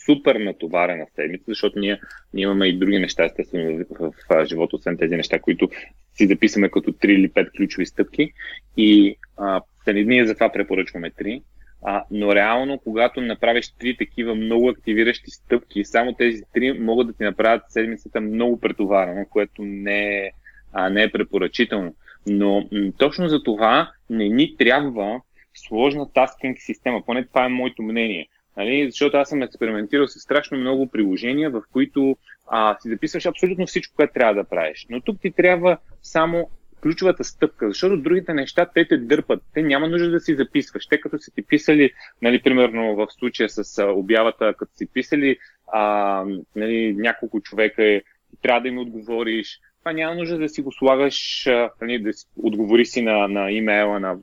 супер 0.06 0.36
натоварена 0.36 1.06
седмица, 1.16 1.44
защото 1.48 1.80
ние, 1.80 2.00
ние 2.34 2.44
имаме 2.44 2.68
и 2.68 2.78
други 2.78 3.00
неща, 3.00 3.26
естествено, 3.26 3.86
в, 4.00 4.12
в, 4.30 4.46
живота, 4.46 4.76
освен 4.76 4.98
тези 4.98 5.16
неща, 5.16 5.40
които 5.40 5.70
си 6.14 6.28
записаме 6.28 6.70
като 6.70 6.92
3 6.92 7.06
или 7.06 7.30
5 7.30 7.58
ключови 7.58 7.86
стъпки. 7.86 8.34
И 8.78 9.16
а, 9.38 9.62
ние 9.88 10.26
затова 10.26 10.52
препоръчваме 10.52 11.12
3. 11.12 11.42
А, 11.82 12.04
но 12.12 12.36
реално, 12.36 12.80
когато 12.80 13.22
направиш 13.22 13.72
три 13.80 13.98
такива 13.98 14.36
много 14.36 14.70
активиращи 14.70 15.32
стъпки, 15.32 15.86
само 15.86 16.14
тези 16.14 16.42
три 16.54 16.80
могат 16.80 17.08
да 17.08 17.14
ти 17.14 17.24
направят 17.24 17.64
седмицата 17.70 18.22
много 18.22 18.60
претоварена, 18.60 19.26
което 19.30 19.62
не 19.66 20.18
е, 20.18 20.32
а 20.74 20.90
не 20.90 21.04
е 21.04 21.12
препоръчително. 21.12 21.96
Но 22.28 22.68
м- 22.72 22.92
точно 22.98 23.28
за 23.28 23.44
това 23.44 23.92
не 24.10 24.30
ни 24.30 24.56
трябва 24.58 25.22
сложна 25.54 26.14
таскинг 26.14 26.58
система. 26.60 27.06
Поне 27.06 27.26
това 27.26 27.46
е 27.46 27.50
моето 27.50 27.84
мнение. 27.84 28.28
Нали? 28.58 28.92
Защото 28.92 29.18
аз 29.18 29.30
съм 29.30 29.42
експериментирал 29.42 30.08
с 30.08 30.20
страшно 30.20 30.58
много 30.58 30.88
приложения, 30.88 31.50
в 31.50 31.62
които 31.74 32.18
а, 32.48 32.78
си 32.80 32.90
записваш 32.90 33.26
абсолютно 33.26 33.68
всичко, 33.68 33.96
което 33.96 34.14
трябва 34.14 34.34
да 34.34 34.50
правиш. 34.50 34.88
Но 34.90 35.02
тук 35.02 35.22
ти 35.22 35.32
трябва 35.32 35.78
само 36.02 36.50
ключовата 36.82 37.24
стъпка, 37.24 37.68
защото 37.68 37.98
другите 37.98 38.34
неща 38.34 38.66
те 38.74 38.88
те 38.88 38.98
дърпат. 38.98 39.44
Те 39.54 39.62
няма 39.62 39.88
нужда 39.88 40.12
да 40.12 40.20
си 40.20 40.36
записваш. 40.36 40.88
Те 40.88 41.00
като 41.00 41.20
си 41.20 41.32
ти 41.36 41.42
писали, 41.42 41.92
нали, 42.22 42.42
примерно 42.42 42.96
в 42.96 43.08
случая 43.10 43.50
с 43.50 43.86
обявата, 43.86 44.54
като 44.58 44.72
си 44.76 44.88
писали 44.94 45.38
а, 45.74 46.24
нали, 46.56 46.94
няколко 46.98 47.42
човека, 47.42 47.84
и 47.84 48.02
трябва 48.42 48.62
да 48.62 48.68
им 48.68 48.78
отговориш, 48.78 49.60
това 49.80 49.94
няма 49.94 50.16
нужда 50.16 50.38
да 50.38 50.50
си 50.50 50.62
го 50.62 50.72
слагаш, 50.72 51.48
нали, 51.82 52.00
да 52.00 52.14
си 52.14 52.26
отговори 52.44 52.86
си 52.86 53.02
на, 53.02 53.28
на 53.28 53.52
имейла 53.52 54.00
на 54.00 54.18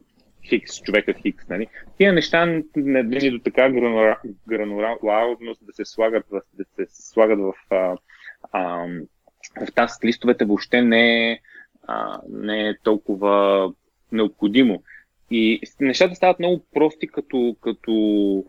Хикс, 0.49 0.83
човека 0.83 1.15
Хикс. 1.15 1.49
Нали. 1.49 1.67
Тия 1.99 2.13
неща 2.13 2.63
не 2.77 3.03
дали 3.03 3.31
до 3.31 3.39
така 3.39 3.71
грануларност 4.49 5.67
да 5.67 5.73
се 5.73 5.85
слагат 5.85 6.27
в, 6.31 6.41
да 6.53 6.65
се 6.65 6.87
слагат 6.89 7.39
в, 7.39 7.53
а, 7.71 7.97
а, 8.53 8.87
в 9.61 9.73
тази 9.75 9.95
листовете 10.05 10.45
въобще 10.45 10.83
не 10.83 11.33
е, 11.33 11.39
а, 11.87 12.21
не 12.29 12.69
е 12.69 12.79
толкова 12.83 13.73
необходимо. 14.13 14.83
И 15.31 15.61
нещата 15.81 16.15
стават 16.15 16.39
много 16.39 16.65
прости 16.75 17.07
като, 17.07 17.57
като 17.61 18.45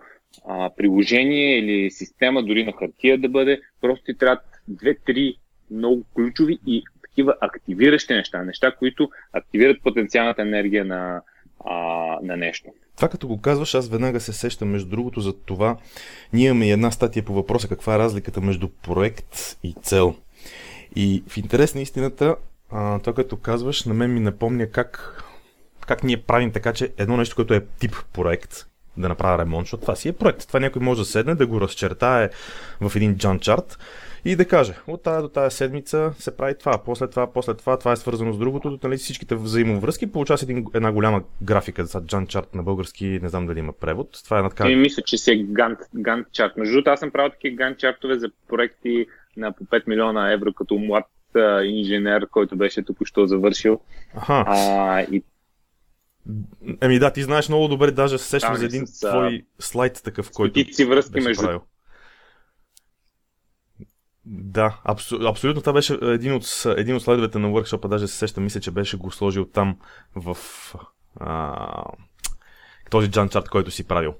а, 0.47 0.69
приложение 0.77 1.57
или 1.57 1.91
система, 1.91 2.43
дори 2.43 2.63
на 2.63 2.71
хартия 2.71 3.17
да 3.17 3.29
бъде. 3.29 3.61
Просто 3.81 4.05
ти 4.05 4.17
трябва 4.17 4.41
две-три 4.67 5.37
много 5.71 6.03
ключови 6.15 6.59
и 6.67 6.83
такива 7.17 7.35
активиращи 7.41 8.13
неща, 8.13 8.43
неща, 8.43 8.71
които 8.71 9.09
активират 9.33 9.81
потенциалната 9.83 10.41
енергия 10.41 10.85
на, 10.85 11.21
а, 11.65 11.75
на 12.23 12.37
нещо. 12.37 12.69
Това 12.95 13.09
като 13.09 13.27
го 13.27 13.41
казваш, 13.41 13.75
аз 13.75 13.89
веднага 13.89 14.19
се 14.19 14.33
сещам 14.33 14.69
между 14.69 14.89
другото 14.89 15.21
за 15.21 15.33
това. 15.33 15.77
Ние 16.33 16.47
имаме 16.47 16.69
една 16.69 16.91
статия 16.91 17.23
по 17.23 17.33
въпроса 17.33 17.67
каква 17.67 17.95
е 17.95 17.99
разликата 17.99 18.41
между 18.41 18.67
проект 18.67 19.57
и 19.63 19.75
цел. 19.81 20.15
И 20.95 21.23
в 21.27 21.37
интерес 21.37 21.75
на 21.75 21.81
истината, 21.81 22.35
а, 22.71 22.99
това 22.99 23.13
като 23.13 23.37
казваш, 23.37 23.85
на 23.85 23.93
мен 23.93 24.13
ми 24.13 24.19
напомня 24.19 24.67
как, 24.67 25.23
как 25.87 26.03
ние 26.03 26.21
правим 26.21 26.51
така, 26.51 26.73
че 26.73 26.93
едно 26.97 27.17
нещо, 27.17 27.35
което 27.35 27.53
е 27.53 27.65
тип 27.79 27.95
проект, 28.13 28.65
да 28.97 29.09
направя 29.09 29.43
ремонт, 29.43 29.65
защото 29.65 29.81
това 29.81 29.95
си 29.95 30.09
е 30.09 30.13
проект. 30.13 30.47
Това 30.47 30.59
някой 30.59 30.81
може 30.81 31.01
да 31.01 31.05
седне, 31.05 31.35
да 31.35 31.47
го 31.47 31.61
разчертае 31.61 32.29
в 32.81 32.95
един 32.95 33.17
джан 33.17 33.39
чарт 33.39 33.77
и 34.27 34.35
да 34.35 34.45
каже, 34.45 34.73
от 34.87 35.03
тази 35.03 35.21
до 35.21 35.29
тази 35.29 35.55
седмица 35.55 36.13
се 36.19 36.37
прави 36.37 36.57
това, 36.57 36.83
после 36.85 37.07
това, 37.07 37.33
после 37.33 37.53
това, 37.53 37.79
това 37.79 37.91
е 37.91 37.95
свързано 37.95 38.33
с 38.33 38.37
другото, 38.37 38.79
нали, 38.83 38.97
всичките 38.97 39.35
взаимовръзки, 39.35 40.11
получава 40.11 40.37
се 40.37 40.63
една 40.73 40.91
голяма 40.91 41.23
графика, 41.41 41.85
за 41.85 42.01
Джан 42.01 42.27
чарт 42.27 42.55
на 42.55 42.63
български, 42.63 43.19
не 43.21 43.29
знам 43.29 43.47
дали 43.47 43.59
има 43.59 43.73
превод. 43.73 44.23
Това 44.23 44.37
е 44.37 44.39
една 44.39 44.49
така... 44.49 44.69
И 44.69 44.75
мисля, 44.75 45.03
че 45.03 45.17
си 45.17 45.31
е 45.31 45.43
Гант, 45.43 45.79
Гант 45.95 46.27
чарт. 46.31 46.57
Между 46.57 46.73
другото, 46.73 46.89
аз 46.89 46.99
съм 46.99 47.11
правил 47.11 47.31
такива 47.31 47.55
Гант 47.55 47.77
чартове 47.77 48.19
за 48.19 48.29
проекти 48.47 49.05
на 49.37 49.51
по 49.51 49.63
5 49.63 49.83
милиона 49.87 50.33
евро 50.33 50.53
като 50.53 50.75
млад 50.75 51.05
а, 51.35 51.63
инженер, 51.63 52.27
който 52.31 52.55
беше 52.55 52.85
току-що 52.85 53.25
завършил. 53.25 53.79
Аха. 54.15 54.43
А, 54.47 55.01
и 55.01 55.23
Еми 56.81 56.99
да, 56.99 57.13
ти 57.13 57.23
знаеш 57.23 57.49
много 57.49 57.67
добре, 57.67 57.91
даже 57.91 58.17
се 58.17 58.29
сещам 58.29 58.55
за 58.55 58.65
един 58.65 58.87
с, 58.87 58.99
твой 58.99 59.45
слайд 59.59 60.01
такъв, 60.03 60.31
който 60.31 60.73
си 60.73 60.85
връзки 60.85 61.19
между 61.19 61.43
правил. 61.43 61.61
Да, 64.29 64.81
абсо, 64.83 65.15
абсолютно 65.15 65.61
това 65.61 65.73
беше 65.73 65.97
един 66.01 66.33
от, 66.33 66.65
един 66.77 66.95
от 66.95 67.01
слайдовете 67.01 67.39
на 67.39 67.47
workshop 67.47 67.87
даже 67.87 68.07
се 68.07 68.17
сещам, 68.17 68.43
мисля, 68.43 68.59
че 68.59 68.71
беше 68.71 68.97
го 68.97 69.11
сложил 69.11 69.45
там 69.45 69.79
в 70.15 70.37
а, 71.19 71.83
този 72.89 73.11
джан 73.11 73.29
чарт, 73.29 73.49
който 73.49 73.71
си 73.71 73.87
правил. 73.87 74.15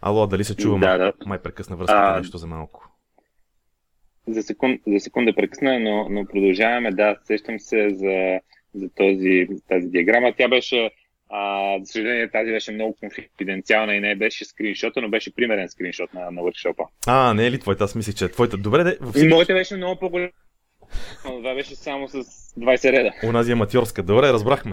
Ало, 0.00 0.26
дали 0.26 0.44
се 0.44 0.56
чуваме? 0.56 0.86
Да, 0.86 0.98
да. 0.98 1.12
Май 1.26 1.42
прекъсна 1.42 1.76
връзката 1.76 2.14
а, 2.14 2.18
нещо 2.18 2.38
за 2.38 2.46
малко. 2.46 2.88
За, 4.28 4.42
секунд, 4.42 4.80
за 4.86 5.00
секунда 5.00 5.34
прекъсна, 5.34 5.80
но, 5.80 6.08
но 6.08 6.26
продължаваме. 6.26 6.90
Да, 6.90 7.16
сещам 7.24 7.60
се 7.60 7.90
за, 7.90 8.40
за 8.74 8.88
този, 8.94 9.48
тази 9.68 9.88
диаграма. 9.88 10.32
Тя 10.38 10.48
беше 10.48 10.90
а, 11.34 11.78
за 11.80 11.92
съжаление, 11.92 12.30
тази 12.30 12.50
беше 12.50 12.72
много 12.72 12.96
конфиденциална 13.00 13.94
и 13.94 14.00
не 14.00 14.16
беше 14.16 14.44
скриншота, 14.44 15.00
но 15.00 15.08
беше 15.08 15.34
примерен 15.34 15.68
скриншот 15.68 16.14
на, 16.14 16.30
на 16.30 16.40
workshop 16.40 16.86
А, 17.06 17.34
не 17.34 17.46
е 17.46 17.50
ли 17.50 17.58
твоята? 17.58 17.84
Аз 17.84 17.94
мислих, 17.94 18.14
че 18.14 18.24
е 18.24 18.28
твоята. 18.28 18.56
Добре, 18.56 18.84
де. 18.84 18.98
Всички... 19.02 19.26
И 19.26 19.28
моята 19.28 19.54
беше 19.54 19.76
много 19.76 20.00
по-голяма. 20.00 20.30
Това 21.22 21.54
беше 21.54 21.74
само 21.74 22.08
с 22.08 22.14
20 22.14 22.92
реда. 22.92 23.10
Унази 23.24 23.52
аматьорска. 23.52 24.02
Добре, 24.02 24.32
разбрахме. 24.32 24.72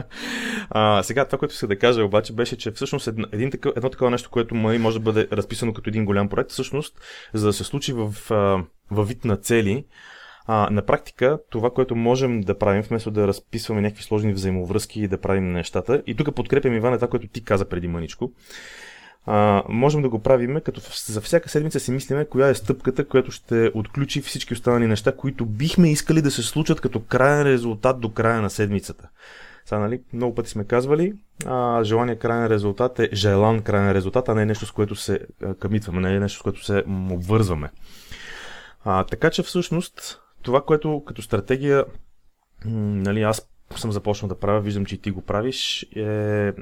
а, 0.70 1.02
сега 1.02 1.24
това, 1.24 1.38
което 1.38 1.54
се 1.54 1.66
да 1.66 1.78
кажа 1.78 2.04
обаче, 2.04 2.32
беше, 2.32 2.56
че 2.56 2.70
всъщност 2.70 3.06
едно, 3.06 3.26
един 3.32 3.50
такъв, 3.50 3.72
едно 3.76 3.90
такова 3.90 4.10
нещо, 4.10 4.30
което 4.30 4.54
може 4.54 4.98
да 4.98 5.04
бъде 5.04 5.28
разписано 5.32 5.72
като 5.72 5.90
един 5.90 6.04
голям 6.04 6.28
проект, 6.28 6.50
всъщност, 6.50 7.00
за 7.34 7.46
да 7.46 7.52
се 7.52 7.64
случи 7.64 7.92
в, 7.92 8.14
в 8.90 9.04
вид 9.04 9.24
на 9.24 9.36
цели, 9.36 9.84
а, 10.52 10.68
на 10.70 10.82
практика, 10.82 11.38
това, 11.50 11.70
което 11.70 11.96
можем 11.96 12.40
да 12.40 12.58
правим, 12.58 12.82
вместо 12.82 13.10
да 13.10 13.28
разписваме 13.28 13.80
някакви 13.80 14.02
сложни 14.02 14.32
взаимовръзки 14.32 15.00
и 15.00 15.08
да 15.08 15.20
правим 15.20 15.52
нещата, 15.52 16.02
и 16.06 16.14
тук 16.14 16.34
подкрепям 16.34 16.74
Иван 16.74 16.94
това, 16.94 17.08
което 17.08 17.26
ти 17.26 17.44
каза 17.44 17.64
преди 17.64 17.88
мъничко, 17.88 18.32
а, 19.26 19.62
можем 19.68 20.02
да 20.02 20.08
го 20.08 20.18
правим, 20.18 20.60
като 20.64 20.80
за 21.06 21.20
всяка 21.20 21.48
седмица 21.48 21.80
си 21.80 21.92
мислиме 21.92 22.24
коя 22.24 22.48
е 22.48 22.54
стъпката, 22.54 23.04
която 23.04 23.30
ще 23.30 23.70
отключи 23.74 24.20
всички 24.20 24.52
останали 24.52 24.86
неща, 24.86 25.16
които 25.16 25.46
бихме 25.46 25.90
искали 25.92 26.22
да 26.22 26.30
се 26.30 26.42
случат 26.42 26.80
като 26.80 27.00
крайен 27.00 27.42
резултат 27.42 28.00
до 28.00 28.12
края 28.12 28.42
на 28.42 28.50
седмицата. 28.50 29.08
Сега, 29.64 29.78
нали, 29.78 30.00
много 30.12 30.34
пъти 30.34 30.50
сме 30.50 30.64
казвали, 30.64 31.12
а, 31.46 31.84
желание 31.84 32.16
крайен 32.16 32.46
резултат 32.46 32.98
е 32.98 33.08
желан 33.12 33.62
крайен 33.62 33.92
резултат, 33.92 34.28
а 34.28 34.34
не 34.34 34.46
нещо, 34.46 34.66
с 34.66 34.72
което 34.72 34.96
се 34.96 35.20
камитваме, 35.60 36.00
не 36.00 36.16
е 36.16 36.20
нещо, 36.20 36.38
с 36.38 36.42
което 36.42 36.64
се 36.64 36.84
обвързваме. 37.10 37.70
А, 38.84 39.04
така 39.04 39.30
че 39.30 39.42
всъщност 39.42 40.20
това, 40.42 40.62
което 40.62 41.02
като 41.06 41.22
стратегия, 41.22 41.84
нали, 42.64 43.22
аз 43.22 43.50
съм 43.76 43.92
започнал 43.92 44.28
да 44.28 44.38
правя, 44.38 44.60
виждам, 44.60 44.86
че 44.86 44.94
и 44.94 44.98
ти 44.98 45.10
го 45.10 45.22
правиш, 45.22 45.86
е, 45.96 46.52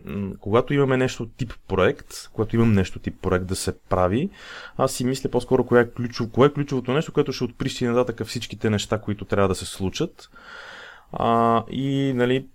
когато 0.41 0.75
имаме 0.75 0.97
нещо 0.97 1.29
тип 1.37 1.55
проект, 1.69 2.31
когато 2.33 2.57
имам 2.57 2.73
нещо 2.73 2.99
тип 2.99 3.15
проект 3.23 3.47
да 3.47 3.57
се 3.57 3.79
прави, 3.79 4.31
аз 4.77 4.93
си 4.93 5.05
мисля 5.05 5.31
по-скоро 5.31 5.67
кое 5.67 5.81
е, 5.81 5.91
ключов, 5.91 6.31
кое 6.31 6.47
е 6.47 6.53
ключовото 6.53 6.93
нещо, 6.93 7.13
което 7.13 7.33
ще 7.33 7.45
отприщи 7.45 7.87
нататък 7.87 8.27
всичките 8.27 8.71
неща, 8.71 8.99
които 8.99 9.25
трябва 9.25 9.49
да 9.49 9.55
се 9.55 9.67
случат. 9.67 10.31
А, 11.13 11.65
и, 11.71 12.13
нали, 12.17 12.47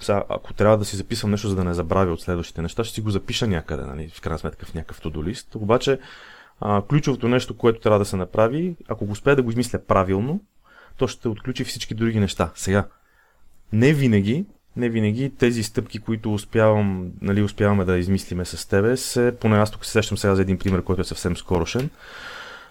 сега, 0.00 0.24
ако 0.28 0.54
трябва 0.54 0.78
да 0.78 0.84
си 0.84 0.96
записвам 0.96 1.30
нещо, 1.30 1.48
за 1.48 1.56
да 1.56 1.64
не 1.64 1.74
забравя 1.74 2.12
от 2.12 2.20
следващите 2.20 2.62
неща, 2.62 2.84
ще 2.84 2.94
си 2.94 3.00
го 3.00 3.10
запиша 3.10 3.46
някъде, 3.46 3.82
нали, 3.82 4.08
в 4.08 4.20
крайна 4.20 4.38
сметка 4.38 4.66
в 4.66 4.74
някакъв 4.74 5.00
тодолист. 5.00 5.54
Обаче, 5.54 5.98
а, 6.60 6.82
ключовото 6.82 7.28
нещо, 7.28 7.56
което 7.56 7.80
трябва 7.80 7.98
да 7.98 8.04
се 8.04 8.16
направи, 8.16 8.76
ако 8.88 9.06
го 9.06 9.12
успея 9.12 9.36
да 9.36 9.42
го 9.42 9.50
измисля 9.50 9.78
правилно, 9.78 10.40
то 10.96 11.08
ще 11.08 11.28
отключи 11.28 11.64
всички 11.64 11.94
други 11.94 12.20
неща. 12.20 12.50
Сега, 12.54 12.86
не 13.72 13.92
винаги, 13.92 14.44
не 14.76 14.88
винаги 14.88 15.30
тези 15.38 15.62
стъпки, 15.62 15.98
които 15.98 16.34
успявам, 16.34 17.10
нали, 17.20 17.42
успяваме 17.42 17.84
да 17.84 17.98
измислиме 17.98 18.44
с 18.44 18.68
тебе, 18.68 18.96
се, 18.96 19.34
поне 19.40 19.56
аз 19.56 19.70
тук 19.70 19.84
се 19.84 19.90
сещам 19.90 20.18
сега 20.18 20.34
за 20.34 20.42
един 20.42 20.58
пример, 20.58 20.82
който 20.82 21.00
е 21.00 21.04
съвсем 21.04 21.36
скорошен, 21.36 21.90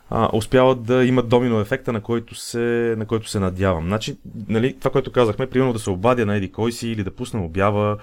а, 0.10 0.30
успяват 0.34 0.84
да 0.84 1.06
имат 1.06 1.30
домино 1.30 1.60
ефекта, 1.60 1.94
на 1.94 2.02
който 2.02 2.36
се, 2.36 2.96
на 2.98 3.06
който 3.06 3.30
се 3.30 3.40
надявам. 3.40 3.86
Значи, 3.86 4.18
нали, 4.48 4.78
това, 4.80 4.92
което 4.92 5.12
казахме, 5.12 5.48
примерно 5.48 5.74
да 5.74 5.80
се 5.80 5.90
обадя 5.90 6.26
на 6.26 6.36
еди 6.36 6.52
кой 6.52 6.72
си, 6.72 6.88
или 6.88 7.04
да 7.04 7.16
пусна 7.16 7.46
обява, 7.46 7.98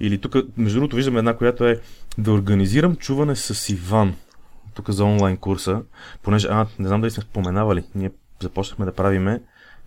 или 0.00 0.18
тук, 0.18 0.34
между 0.56 0.78
другото, 0.78 0.96
виждаме 0.96 1.18
една, 1.18 1.36
която 1.36 1.66
е 1.66 1.80
да 2.18 2.32
организирам 2.32 2.96
чуване 2.96 3.36
с 3.36 3.68
Иван. 3.68 4.14
Тук 4.74 4.90
за 4.90 5.04
онлайн 5.04 5.36
курса, 5.36 5.82
понеже, 6.22 6.48
а, 6.50 6.66
не 6.78 6.88
знам 6.88 7.00
дали 7.00 7.10
сме 7.10 7.22
споменавали, 7.22 7.84
ние 7.94 8.10
започнахме 8.42 8.84
да 8.84 8.92
правиме 8.92 9.40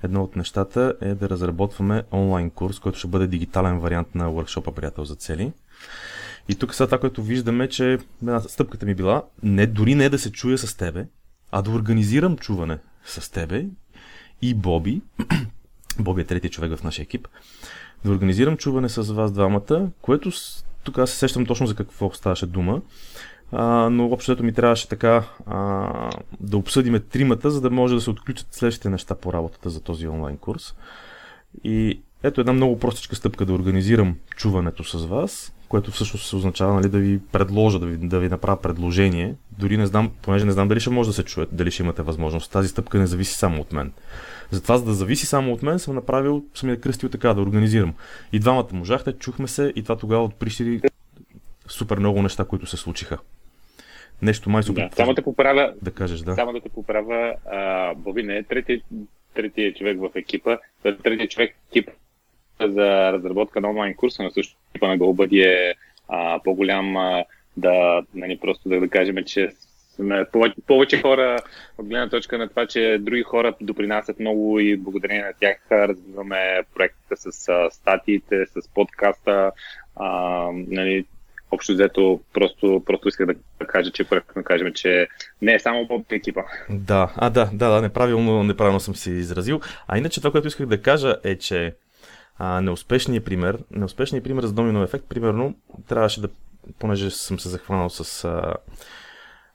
едно 0.04 0.24
от 0.24 0.36
нещата 0.36 0.96
е 1.02 1.16
да 1.16 1.30
разработваме 1.30 2.04
онлайн 2.12 2.50
курс, 2.50 2.80
който 2.80 3.00
ще 3.00 3.08
бъде 3.08 3.28
дигитален 3.28 3.80
вариант 3.80 4.16
на 4.16 4.26
workshop 4.26 4.72
Приятел 4.72 5.06
за 5.06 5.16
цели. 5.16 5.52
И 6.50 6.56
тук 6.56 6.76
сега 6.76 6.88
това, 6.88 7.00
което 7.00 7.24
виждаме, 7.24 7.70
че 7.70 8.00
стъпката 8.48 8.86
ми 8.86 8.96
била 8.96 9.24
не, 9.44 9.68
дори 9.68 9.96
не 9.96 10.10
да 10.10 10.20
се 10.20 10.32
чуя 10.32 10.58
с 10.58 10.78
тебе, 10.78 11.06
а 11.52 11.62
да 11.62 11.72
организирам 11.72 12.38
чуване 12.38 12.78
с 13.06 13.32
тебе 13.32 13.66
и 14.42 14.54
Боби, 14.54 15.02
Боби 16.00 16.22
е 16.22 16.26
третия 16.26 16.52
човек 16.52 16.78
в 16.78 16.84
нашия 16.84 17.04
екип, 17.04 17.28
да 18.06 18.12
организирам 18.12 18.58
чуване 18.58 18.90
с 18.90 19.14
вас 19.14 19.32
двамата, 19.32 19.90
което 20.02 20.32
тук 20.84 20.98
аз 20.98 21.12
се 21.12 21.18
сещам 21.18 21.46
точно 21.46 21.68
за 21.68 21.76
какво 21.76 22.12
ставаше 22.14 22.46
дума 22.46 22.82
а, 23.52 23.90
но 23.90 24.06
общото 24.06 24.44
ми 24.44 24.54
трябваше 24.54 24.90
така 24.90 25.24
а, 25.46 25.90
да 26.40 26.58
обсъдиме 26.58 27.00
тримата, 27.00 27.52
за 27.52 27.62
да 27.62 27.70
може 27.70 27.96
да 27.96 28.02
се 28.02 28.10
отключат 28.10 28.48
следващите 28.52 28.90
неща 28.90 29.16
по 29.16 29.34
работата 29.34 29.70
за 29.70 29.82
този 29.82 30.08
онлайн 30.08 30.38
курс. 30.38 30.76
И 31.64 32.02
ето 32.24 32.42
една 32.42 32.54
много 32.54 32.80
простичка 32.80 33.16
стъпка 33.16 33.46
да 33.46 33.54
организирам 33.54 34.16
чуването 34.36 34.84
с 34.84 35.06
вас, 35.06 35.54
което 35.70 35.92
всъщност 35.92 36.28
се 36.28 36.36
означава 36.36 36.74
нали, 36.74 36.90
да 36.90 37.00
ви 37.00 37.20
предложа, 37.32 37.80
да 37.80 37.86
ви, 37.86 38.08
да 38.08 38.20
ви 38.20 38.30
направя 38.30 38.62
предложение. 38.62 39.36
Дори 39.60 39.78
не 39.78 39.86
знам, 39.86 40.12
понеже 40.22 40.46
не 40.46 40.52
знам 40.52 40.68
дали 40.68 40.80
ще 40.80 40.90
може 40.90 41.10
да 41.10 41.14
се 41.14 41.24
чуете, 41.24 41.56
дали 41.56 41.72
ще 41.72 41.84
имате 41.84 42.02
възможност. 42.02 42.52
Тази 42.52 42.68
стъпка 42.68 43.00
не 43.00 43.08
зависи 43.08 43.34
само 43.34 43.62
от 43.62 43.74
мен. 43.74 43.92
Затова, 44.52 44.78
за 44.78 44.86
да 44.86 44.94
зависи 44.94 45.26
само 45.26 45.54
от 45.54 45.64
мен, 45.64 45.80
съм 45.80 45.96
направил, 45.96 46.44
съм 46.54 46.70
я 46.70 46.82
кръстил 46.82 47.10
така, 47.10 47.34
да 47.34 47.42
организирам. 47.42 47.94
И 48.34 48.40
двамата 48.40 48.68
можахте, 48.74 49.14
чухме 49.14 49.48
се 49.48 49.74
и 49.76 49.84
това 49.84 49.96
тогава 49.96 50.24
отприщи 50.24 50.82
супер 51.68 52.00
много 52.00 52.22
неща, 52.22 52.46
които 52.46 52.66
се 52.66 52.78
случиха. 52.78 53.18
Нещо 54.22 54.50
май 54.50 54.64
супер. 54.64 54.82
Да, 54.90 54.96
само 54.96 55.14
да 55.14 55.22
поправя. 55.22 55.74
Да 55.82 55.92
кажеш, 55.92 56.20
да. 56.20 56.36
Само 56.36 56.54
да 56.54 56.62
те 56.62 56.70
поправя. 56.70 57.36
А, 57.46 57.94
Боби 57.94 58.24
не 58.24 58.38
е 58.38 58.44
третия 59.34 59.74
човек 59.74 60.00
в 60.00 60.10
екипа. 60.16 60.58
Е 60.84 60.96
третия 60.96 61.28
човек 61.28 61.56
в 61.56 61.70
екипа 61.70 61.92
за 62.60 63.14
разработка 63.14 63.62
на 63.62 63.70
онлайн 63.70 63.96
курса, 63.96 64.24
но 64.24 64.32
също 64.32 64.58
екипа 64.70 64.88
на 64.88 64.98
GoBuddy 64.98 65.46
е 65.46 65.74
а, 66.08 66.40
по-голям 66.44 66.98
а, 66.98 67.24
да, 67.58 68.04
нали, 68.14 68.38
просто 68.38 68.70
да, 68.70 68.80
да 68.80 68.88
кажем, 68.88 69.16
че 69.26 69.52
сме 69.96 70.26
повече, 70.32 70.56
повече 70.68 71.02
хора 71.02 71.38
от 71.78 71.88
гледна 71.88 72.10
точка 72.10 72.38
на 72.38 72.50
това, 72.50 72.68
че 72.68 72.98
други 73.02 73.24
хора 73.24 73.54
допринасят 73.62 74.20
много 74.20 74.60
и 74.60 74.78
благодарение 74.78 75.24
на 75.24 75.34
тях 75.40 75.58
развиваме 75.72 76.62
проекта 76.76 77.18
с 77.18 77.50
а, 77.50 77.72
статиите, 77.72 78.46
с 78.46 78.68
подкаста, 78.74 79.52
а, 79.96 80.08
нали, 80.54 81.06
общо 81.52 81.74
взето 81.74 82.20
просто, 82.34 82.84
просто 82.86 83.08
исках 83.08 83.28
да 83.28 83.68
кажа, 83.68 83.92
че 83.92 84.04
да 84.36 84.44
кажем, 84.44 84.74
че 84.74 85.08
не 85.42 85.54
е 85.54 85.60
само 85.60 85.88
по 85.88 86.06
екипа. 86.12 86.42
Да, 86.70 87.14
а 87.16 87.30
да, 87.30 87.50
да, 87.54 87.70
да, 87.70 87.82
неправилно, 87.82 88.44
неправилно 88.44 88.80
съм 88.80 88.96
си 88.96 89.12
изразил. 89.12 89.62
А 89.88 89.98
иначе 89.98 90.20
това, 90.20 90.32
което 90.32 90.48
исках 90.48 90.66
да 90.68 90.82
кажа 90.82 91.16
е, 91.24 91.38
че 91.38 91.76
а, 92.38 92.62
неуспешният 92.62 93.26
пример, 93.26 93.58
неуспешният 93.72 94.24
пример 94.24 94.44
за 94.44 94.54
домино 94.54 94.84
ефект, 94.84 95.06
примерно, 95.10 95.56
трябваше 95.88 96.22
да, 96.22 96.30
понеже 96.80 97.10
съм 97.10 97.40
се 97.40 97.50
захванал 97.50 97.90
с 97.90 98.26
а, 98.26 98.54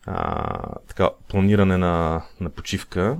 а, 0.06 0.78
така, 0.88 1.10
планиране 1.28 1.76
на, 1.76 2.22
на 2.40 2.50
почивка, 2.50 3.16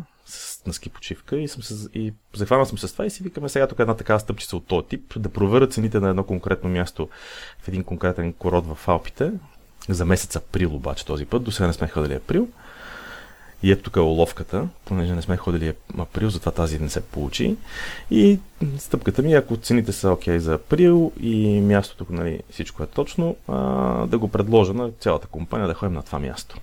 на 0.66 0.72
ски 0.72 0.88
почивка 0.88 1.36
и, 1.36 1.48
съм 1.48 1.62
се, 1.62 1.88
и 1.94 2.12
захванал 2.34 2.66
съм 2.66 2.78
се 2.78 2.88
с 2.88 2.92
това 2.92 3.06
и 3.06 3.10
си 3.10 3.22
викаме 3.22 3.48
сега 3.48 3.66
тук 3.66 3.78
една 3.78 3.94
такава 3.94 4.20
стъпчица 4.20 4.56
от 4.56 4.66
този 4.66 4.86
тип, 4.86 5.12
да 5.16 5.28
проверя 5.28 5.66
цените 5.66 6.00
на 6.00 6.08
едно 6.08 6.24
конкретно 6.24 6.70
място 6.70 7.08
в 7.58 7.68
един 7.68 7.84
конкретен 7.84 8.32
корот 8.32 8.66
в 8.66 8.88
Алпите, 8.88 9.32
за 9.88 10.04
месец 10.04 10.36
април 10.36 10.74
обаче 10.74 11.06
този 11.06 11.24
път, 11.24 11.42
до 11.42 11.50
сега 11.50 11.66
не 11.66 11.72
сме 11.72 11.88
ходили 11.88 12.14
април. 12.14 12.48
И 13.62 13.72
ето 13.72 13.82
тук 13.82 13.96
е 13.96 14.00
уловката, 14.00 14.68
понеже 14.84 15.14
не 15.14 15.22
сме 15.22 15.36
ходили 15.36 15.74
април, 15.98 16.30
затова 16.30 16.52
тази 16.52 16.78
не 16.78 16.90
се 16.90 17.00
получи. 17.00 17.56
И 18.10 18.38
стъпката 18.78 19.22
ми, 19.22 19.34
ако 19.34 19.56
цените 19.56 19.92
са 19.92 20.10
окей 20.10 20.34
okay 20.34 20.38
за 20.38 20.54
април 20.54 21.12
и 21.20 21.60
мястото, 21.60 22.06
нали, 22.10 22.40
всичко 22.50 22.82
е 22.82 22.86
точно, 22.86 23.36
а, 23.48 23.54
да 24.06 24.18
го 24.18 24.28
предложа 24.28 24.74
на 24.74 24.90
цялата 25.00 25.26
компания 25.26 25.68
да 25.68 25.74
ходим 25.74 25.94
на 25.94 26.02
това 26.02 26.18
място. 26.18 26.56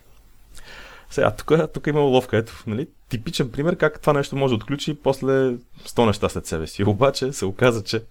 Сега, 1.13 1.31
тук, 1.31 1.51
тук 1.73 1.87
има 1.87 2.05
уловка. 2.05 2.37
Ето, 2.37 2.53
нали, 2.67 2.87
типичен 3.09 3.51
пример 3.51 3.75
как 3.75 4.01
това 4.01 4.13
нещо 4.13 4.35
може 4.35 4.51
да 4.51 4.55
отключи 4.55 4.97
после 5.03 5.31
100 5.31 6.05
неща 6.05 6.29
след 6.29 6.45
себе 6.45 6.67
си. 6.67 6.83
Обаче 6.87 7.31
се 7.31 7.45
оказа, 7.45 7.83
че 7.83 8.01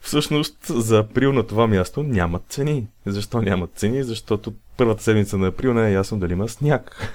всъщност 0.00 0.56
за 0.64 0.98
април 0.98 1.32
на 1.32 1.46
това 1.46 1.66
място 1.66 2.02
нямат 2.02 2.42
цени. 2.48 2.86
Защо 3.06 3.42
нямат 3.42 3.70
цени? 3.74 4.02
Защото 4.02 4.54
първата 4.76 5.02
седмица 5.02 5.38
на 5.38 5.46
април 5.46 5.74
не 5.74 5.88
е 5.88 5.92
ясно 5.92 6.18
дали 6.18 6.32
има 6.32 6.48
сняг. 6.48 7.12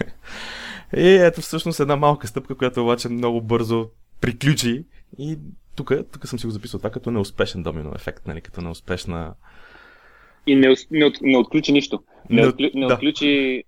И 0.97 1.09
ето 1.09 1.41
всъщност 1.41 1.79
една 1.79 1.95
малка 1.95 2.27
стъпка, 2.27 2.55
която 2.55 2.83
обаче 2.83 3.09
много 3.09 3.41
бързо 3.41 3.89
приключи 4.21 4.83
и 5.19 5.37
тук, 5.75 5.91
тук 6.11 6.27
съм 6.27 6.39
си 6.39 6.45
го 6.45 6.51
записал 6.51 6.79
това 6.79 6.89
като 6.89 7.11
неуспешен 7.11 7.63
домино 7.63 7.91
ефект, 7.95 8.27
нали, 8.27 8.41
като 8.41 8.61
неуспешна... 8.61 9.33
И 10.47 10.55
не, 10.55 10.75
не, 10.91 11.05
от, 11.05 11.13
не 11.21 11.37
отключи 11.37 11.71
нищо. 11.71 12.03
Не, 12.29 12.41
не, 12.41 12.47
отклю, 12.47 12.69
не 12.73 12.87
да. 12.87 12.93
отключи 12.93 13.63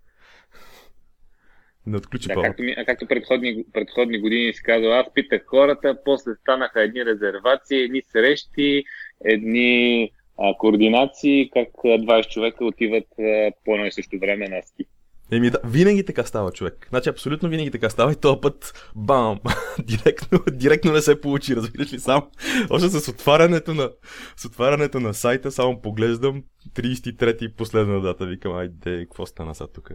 не 1.88 1.98
отключи 1.98 2.28
да, 2.28 2.42
както, 2.42 2.64
ми, 2.64 2.76
както 2.86 3.08
предходни, 3.08 3.66
предходни 3.74 4.20
години 4.20 4.54
си 4.54 4.64
казва, 4.64 4.98
аз 4.98 5.14
питах 5.14 5.42
хората, 5.46 5.98
после 6.06 6.36
станаха 6.36 6.82
едни 6.82 7.06
резервации, 7.06 7.82
едни 7.82 8.02
срещи, 8.02 8.84
едни 9.26 10.12
а, 10.38 10.54
координации, 10.58 11.50
как 11.54 11.68
20 11.68 12.30
човека 12.30 12.66
отиват 12.66 13.08
а, 13.20 13.52
по 13.66 13.74
едно 13.74 13.86
и 13.86 13.92
също 13.92 14.20
време 14.20 14.48
на 14.48 14.62
ски. 14.64 14.86
Еми 15.32 15.50
да, 15.50 15.60
винаги 15.64 16.06
така 16.06 16.24
става 16.24 16.52
човек. 16.52 16.88
Значи 16.90 17.10
абсолютно 17.10 17.50
винаги 17.50 17.72
така 17.72 17.90
става 17.90 18.12
и 18.12 18.16
този 18.16 18.42
път 18.42 18.90
бам! 18.96 19.40
директно, 19.84 20.40
директно 20.52 20.92
не 20.92 21.02
се 21.02 21.22
получи, 21.22 21.56
разбираш 21.56 21.94
ли 21.94 22.00
сам? 22.00 22.30
Още 22.70 22.90
с 22.90 23.08
отварянето 23.08 23.74
на, 23.74 23.92
с 24.38 24.46
отварянето 24.46 25.00
на 25.00 25.14
сайта, 25.14 25.52
само 25.52 25.82
поглеждам 25.82 26.44
33-ти 26.74 27.56
последна 27.56 28.00
дата, 28.00 28.26
викам, 28.26 28.54
айде, 28.54 29.06
какво 29.06 29.26
стана 29.26 29.56
сега 29.56 29.68
тук? 29.68 29.92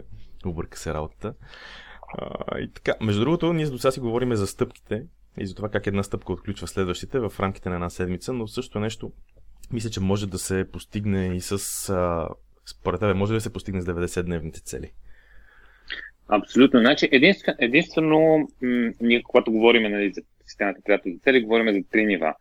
Обърка 0.47 0.79
се 0.79 0.95
работата. 0.95 1.35
А, 2.19 2.59
и 2.59 2.73
така, 2.73 2.95
между 3.01 3.21
другото, 3.21 3.53
ние 3.53 3.67
до 3.67 3.79
сега 3.79 3.93
си 3.93 4.01
говорим 4.01 4.35
за 4.35 4.47
стъпките 4.47 5.03
и 5.41 5.47
за 5.47 5.55
това 5.55 5.69
как 5.69 5.87
една 5.87 6.03
стъпка 6.03 6.33
отключва 6.33 6.67
следващите 6.67 7.19
в 7.19 7.33
рамките 7.41 7.69
на 7.69 7.75
една 7.75 7.91
седмица, 7.91 8.33
но 8.33 8.47
също 8.47 8.81
нещо, 8.81 9.13
мисля, 9.73 9.91
че 9.91 10.01
може 10.01 10.27
да 10.27 10.39
се 10.39 10.71
постигне 10.73 11.37
и 11.37 11.41
с... 11.41 11.53
А, 11.89 12.29
според 12.67 13.01
тебе, 13.01 13.15
може 13.15 13.35
да 13.35 13.41
се 13.41 13.53
постигне 13.53 13.81
с 13.81 13.85
90-дневните 13.85 14.63
цели? 14.63 14.93
Абсолютно. 16.29 16.81
Значи, 16.81 17.09
единствено, 17.13 17.57
единствено 17.61 18.49
ние, 19.01 19.23
когато 19.23 19.53
говорим 19.53 19.83
нали, 19.83 20.13
за 20.13 20.23
системата 20.47 20.81
приятел 20.85 21.13
за 21.13 21.19
цели, 21.19 21.43
говорим 21.43 21.75
за 21.75 21.91
три 21.91 22.07
нива. 22.07 22.35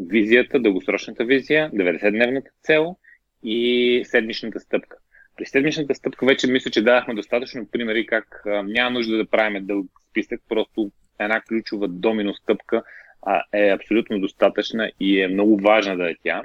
Визията, 0.00 0.60
дългосрочната 0.60 1.24
визия, 1.24 1.70
90-дневната 1.70 2.50
цел 2.62 2.96
и 3.42 4.02
седмичната 4.04 4.60
стъпка. 4.60 4.96
При 5.36 5.46
седмичната 5.46 5.94
стъпка 5.94 6.26
вече 6.26 6.46
мисля, 6.46 6.70
че 6.70 6.82
дадахме 6.82 7.14
достатъчно 7.14 7.70
примери 7.70 8.06
как 8.06 8.42
а, 8.46 8.62
няма 8.62 8.90
нужда 8.90 9.16
да 9.16 9.26
правим 9.26 9.66
дълъг 9.66 9.86
списък, 10.10 10.40
просто 10.48 10.90
една 11.18 11.40
ключова 11.40 11.88
домино 11.88 12.34
стъпка 12.34 12.82
а, 13.22 13.42
е 13.52 13.70
абсолютно 13.70 14.20
достатъчна 14.20 14.90
и 15.00 15.20
е 15.20 15.28
много 15.28 15.56
важна 15.56 15.96
да 15.96 16.10
е 16.10 16.14
тя. 16.22 16.42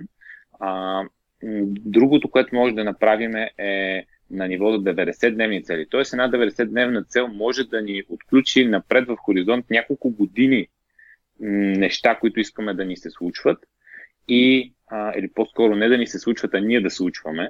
А, 0.60 1.04
другото, 1.86 2.32
което 2.32 2.56
може 2.56 2.76
да 2.76 2.84
направим 2.84 3.36
е 3.58 4.06
на 4.32 4.48
ниво 4.48 4.72
до 4.72 4.92
90-дневни 4.92 5.64
цели. 5.64 5.86
Тоест 5.90 6.14
една 6.14 6.32
90-дневна 6.32 7.08
цел 7.08 7.28
може 7.28 7.64
да 7.64 7.82
ни 7.82 8.04
отключи 8.10 8.66
напред 8.66 9.08
в 9.08 9.16
хоризонт 9.16 9.70
няколко 9.70 10.10
години 10.10 10.68
неща, 11.40 12.16
които 12.16 12.40
искаме 12.40 12.74
да 12.74 12.86
ни 12.86 12.98
се 12.98 13.10
случват 13.10 13.58
и, 14.28 14.74
а, 14.88 15.14
или 15.18 15.30
по-скоро 15.36 15.76
не 15.76 15.90
да 15.90 15.98
ни 15.98 16.08
се 16.08 16.20
случват, 16.20 16.54
а 16.54 16.60
ние 16.60 16.82
да 16.82 16.90
случваме. 16.90 17.50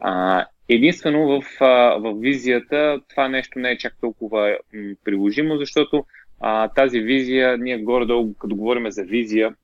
А, 0.00 0.46
единствено 0.68 1.26
в, 1.26 1.44
а, 1.60 1.98
в 1.98 2.14
визията 2.20 3.00
това 3.08 3.28
нещо 3.28 3.58
не 3.58 3.70
е 3.70 3.78
чак 3.78 3.94
толкова 4.00 4.58
м, 4.74 4.94
приложимо, 5.04 5.56
защото 5.56 6.04
а, 6.40 6.68
тази 6.68 7.00
визия, 7.00 7.58
ние 7.58 7.78
горе-долу, 7.78 8.34
като 8.34 8.56
говорим 8.56 8.90
за 8.90 9.02
визия, 9.02 9.54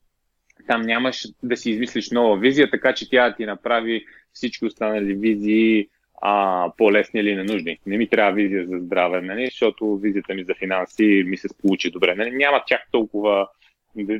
там 0.67 0.81
нямаш 0.81 1.27
да 1.43 1.57
си 1.57 1.71
измислиш 1.71 2.11
нова 2.11 2.37
визия, 2.37 2.69
така 2.71 2.93
че 2.93 3.09
тя 3.09 3.35
ти 3.35 3.45
направи 3.45 4.05
всички 4.33 4.65
останали 4.65 5.13
визии 5.13 5.89
а, 6.21 6.71
по-лесни 6.77 7.19
или 7.19 7.35
ненужни. 7.35 7.79
Не 7.85 7.97
ми 7.97 8.07
трябва 8.07 8.31
визия 8.31 8.65
за 8.65 8.77
здраве, 8.77 9.21
нали, 9.21 9.45
защото 9.45 9.97
визията 9.97 10.33
ми 10.33 10.43
за 10.43 10.53
финанси 10.53 11.23
ми 11.27 11.37
се 11.37 11.47
получи 11.61 11.91
добре. 11.91 12.15
Нали, 12.15 12.31
няма 12.31 12.63
чак 12.67 12.81
толкова 12.91 13.47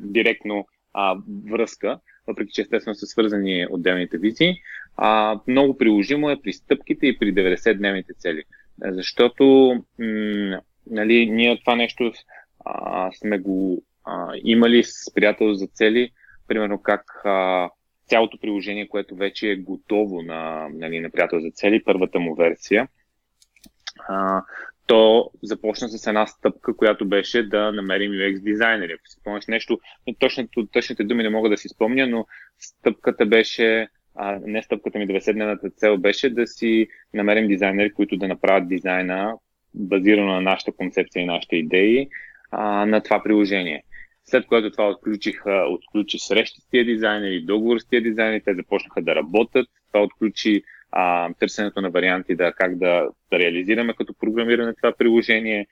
директно 0.01 0.67
а, 0.93 1.17
връзка, 1.51 1.99
въпреки 2.27 2.51
че 2.51 2.61
естествено 2.61 2.95
са 2.95 3.05
свързани 3.05 3.67
отделните 3.69 4.17
визии. 4.17 4.55
А, 4.97 5.39
много 5.47 5.77
приложимо 5.77 6.29
е 6.29 6.41
при 6.41 6.53
стъпките 6.53 7.07
и 7.07 7.17
при 7.19 7.33
90-дневните 7.33 8.17
цели. 8.17 8.43
Защото 8.81 9.73
м- 9.99 10.59
нали, 10.91 11.25
ние 11.25 11.59
това 11.59 11.75
нещо 11.75 12.11
а, 12.65 13.11
сме 13.11 13.39
го 13.39 13.83
а, 14.05 14.31
имали 14.43 14.83
с 14.83 15.13
приятел 15.13 15.53
за 15.53 15.67
цели, 15.67 16.11
примерно 16.47 16.81
как 16.81 17.21
а, 17.25 17.69
цялото 18.07 18.37
приложение, 18.37 18.87
което 18.87 19.15
вече 19.15 19.51
е 19.51 19.55
готово 19.55 20.21
на, 20.21 20.67
нали, 20.73 20.99
на 20.99 21.09
приятел 21.09 21.39
за 21.39 21.51
цели, 21.51 21.83
първата 21.83 22.19
му 22.19 22.35
версия, 22.35 22.87
а, 24.09 24.43
то 24.87 25.31
започна 25.43 25.89
с 25.89 26.07
една 26.07 26.27
стъпка, 26.27 26.77
която 26.77 27.07
беше 27.07 27.43
да 27.43 27.71
намерим 27.71 28.11
UX 28.11 28.39
дизайнери. 28.39 28.93
Ако 28.93 29.07
си 29.07 29.19
спомняш 29.19 29.47
нещо, 29.47 29.79
точното, 30.19 30.67
точните 30.67 31.03
думи 31.03 31.23
не 31.23 31.29
мога 31.29 31.49
да 31.49 31.57
си 31.57 31.69
спомня, 31.69 32.07
но 32.07 32.25
стъпката 32.59 33.25
беше, 33.25 33.87
а, 34.15 34.39
не 34.45 34.61
стъпката 34.61 34.99
ми, 34.99 35.07
90-дневната 35.07 35.75
цел 35.75 35.97
беше 35.97 36.29
да 36.29 36.47
си 36.47 36.87
намерим 37.13 37.47
дизайнери, 37.47 37.93
които 37.93 38.17
да 38.17 38.27
направят 38.27 38.69
дизайна 38.69 39.33
базирано 39.73 40.31
на 40.31 40.41
нашата 40.41 40.71
концепция 40.71 41.21
и 41.21 41.25
нашите 41.25 41.55
идеи 41.55 42.07
а, 42.51 42.85
на 42.85 43.01
това 43.01 43.23
приложение. 43.23 43.83
След 44.25 44.45
което 44.45 44.71
това 44.71 44.89
отключих, 44.89 45.41
отключи 45.69 46.19
срещи 46.19 46.61
с 46.61 46.69
тия 46.69 46.85
дизайнери, 46.85 47.41
договор 47.41 47.79
с 47.79 47.87
тия 47.87 48.01
дизайнери, 48.01 48.41
те 48.45 48.55
започнаха 48.55 49.01
да 49.01 49.15
работят. 49.15 49.67
Това 49.87 50.03
отключи 50.03 50.63
а, 50.91 51.33
търсенето 51.39 51.81
на 51.81 51.89
варианти 51.89 52.35
да 52.35 52.53
как 52.53 52.77
да, 52.77 53.09
да 53.31 53.39
реализираме 53.39 53.93
като 53.93 54.13
програмиране 54.13 54.73
това 54.73 54.93
приложение, 54.97 55.67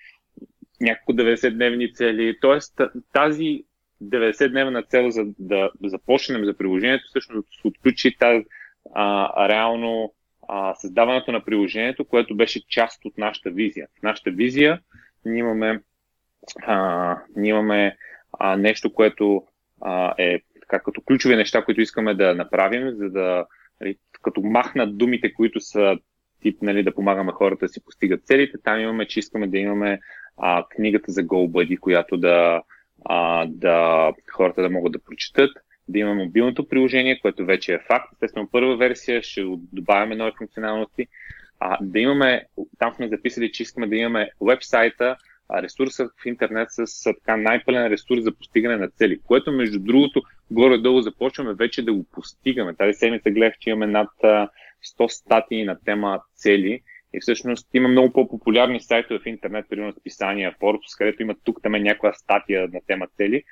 няколко 0.81 1.13
90-дневни 1.13 1.95
цели. 1.95 2.37
Тоест 2.41 2.81
тази 3.13 3.63
90-дневна 4.03 4.87
цел 4.87 5.09
за 5.09 5.25
да 5.39 5.69
започнем 5.83 6.45
за 6.45 6.57
приложението 6.57 7.05
всъщност 7.07 7.65
отключи 7.65 8.17
тази 8.17 8.45
а, 8.95 9.49
реално 9.49 10.13
а, 10.47 10.75
създаването 10.75 11.31
на 11.31 11.45
приложението, 11.45 12.05
което 12.05 12.35
беше 12.35 12.67
част 12.67 13.05
от 13.05 13.17
нашата 13.17 13.49
визия. 13.49 13.87
В 13.99 14.03
нашата 14.03 14.31
визия 14.31 14.81
ние 15.25 15.39
имаме, 15.39 15.81
а, 16.61 17.17
ние 17.35 17.49
имаме 17.49 17.97
а, 18.39 18.57
нещо, 18.57 18.93
което 18.93 19.43
а, 19.81 20.13
е 20.17 20.39
така, 20.61 20.79
като 20.79 21.01
ключови 21.01 21.35
неща, 21.35 21.65
които 21.65 21.81
искаме 21.81 22.13
да 22.13 22.35
направим, 22.35 22.89
за 22.95 23.09
да, 23.09 23.45
нали, 23.81 23.97
като 24.21 24.41
махнат 24.41 24.97
думите, 24.97 25.33
които 25.33 25.61
са 25.61 25.97
тип 26.41 26.61
нали, 26.61 26.83
да 26.83 26.95
помагаме 26.95 27.31
хората 27.31 27.65
да 27.65 27.69
си 27.69 27.83
постигат 27.85 28.25
целите, 28.25 28.57
там 28.63 28.79
имаме, 28.79 29.07
че 29.07 29.19
искаме 29.19 29.47
да 29.47 29.57
имаме 29.57 29.99
а, 30.37 30.65
книгата 30.69 31.11
за 31.11 31.21
GoBuddy, 31.21 31.79
която 31.79 32.17
да, 32.17 32.61
а, 33.05 33.45
да 33.49 34.09
хората 34.31 34.61
да 34.61 34.69
могат 34.69 34.91
да 34.91 34.99
прочитат, 34.99 35.51
да 35.87 35.99
имаме 35.99 36.23
мобилното 36.23 36.67
приложение, 36.67 37.19
което 37.19 37.45
вече 37.45 37.73
е 37.73 37.79
факт. 37.79 38.13
Естествено, 38.13 38.49
първа 38.51 38.77
версия 38.77 39.23
ще 39.23 39.43
добавяме 39.73 40.15
нови 40.15 40.31
функционалности. 40.37 41.07
А, 41.59 41.77
да 41.81 41.99
имаме, 41.99 42.45
там 42.79 42.93
сме 42.93 43.07
записали, 43.07 43.51
че 43.51 43.63
искаме 43.63 43.87
да 43.87 43.95
имаме 43.95 44.29
вебсайта, 44.41 45.17
ресурса 45.61 46.09
в 46.23 46.25
интернет 46.25 46.67
с 46.71 47.03
така 47.03 47.37
най-пълен 47.37 47.87
ресурс 47.87 48.23
за 48.23 48.31
постигане 48.31 48.77
на 48.77 48.89
цели, 48.89 49.19
което 49.27 49.51
между 49.51 49.79
другото 49.79 50.21
горе-долу 50.51 51.01
започваме 51.01 51.53
вече 51.53 51.85
да 51.85 51.93
го 51.93 52.05
постигаме. 52.11 52.75
Тази 52.75 52.93
седмица 52.93 53.31
гледах, 53.31 53.53
че 53.59 53.69
имаме 53.69 53.87
над 53.87 54.09
100 54.21 55.07
статии 55.07 55.63
на 55.63 55.79
тема 55.85 56.19
цели 56.35 56.81
и 57.13 57.19
всъщност 57.19 57.67
има 57.73 57.89
много 57.89 58.13
по-популярни 58.13 58.79
сайтове 58.79 59.19
в 59.19 59.25
интернет, 59.25 59.65
примерно 59.69 59.93
списания 59.99 60.55
Forbes, 60.61 60.97
където 60.97 61.21
има 61.21 61.35
тук 61.43 61.59
там 61.63 61.71
някаква 61.71 62.13
статия 62.13 62.67
на 62.73 62.79
тема 62.87 63.07
цели, 63.07 63.43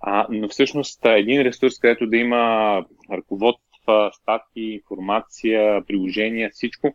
а, 0.00 0.26
но 0.30 0.48
всъщност 0.48 1.00
един 1.04 1.42
ресурс, 1.42 1.78
където 1.78 2.06
да 2.06 2.16
има 2.16 2.84
ръководства, 3.12 4.10
статии, 4.12 4.74
информация, 4.74 5.84
приложения, 5.86 6.50
всичко, 6.50 6.94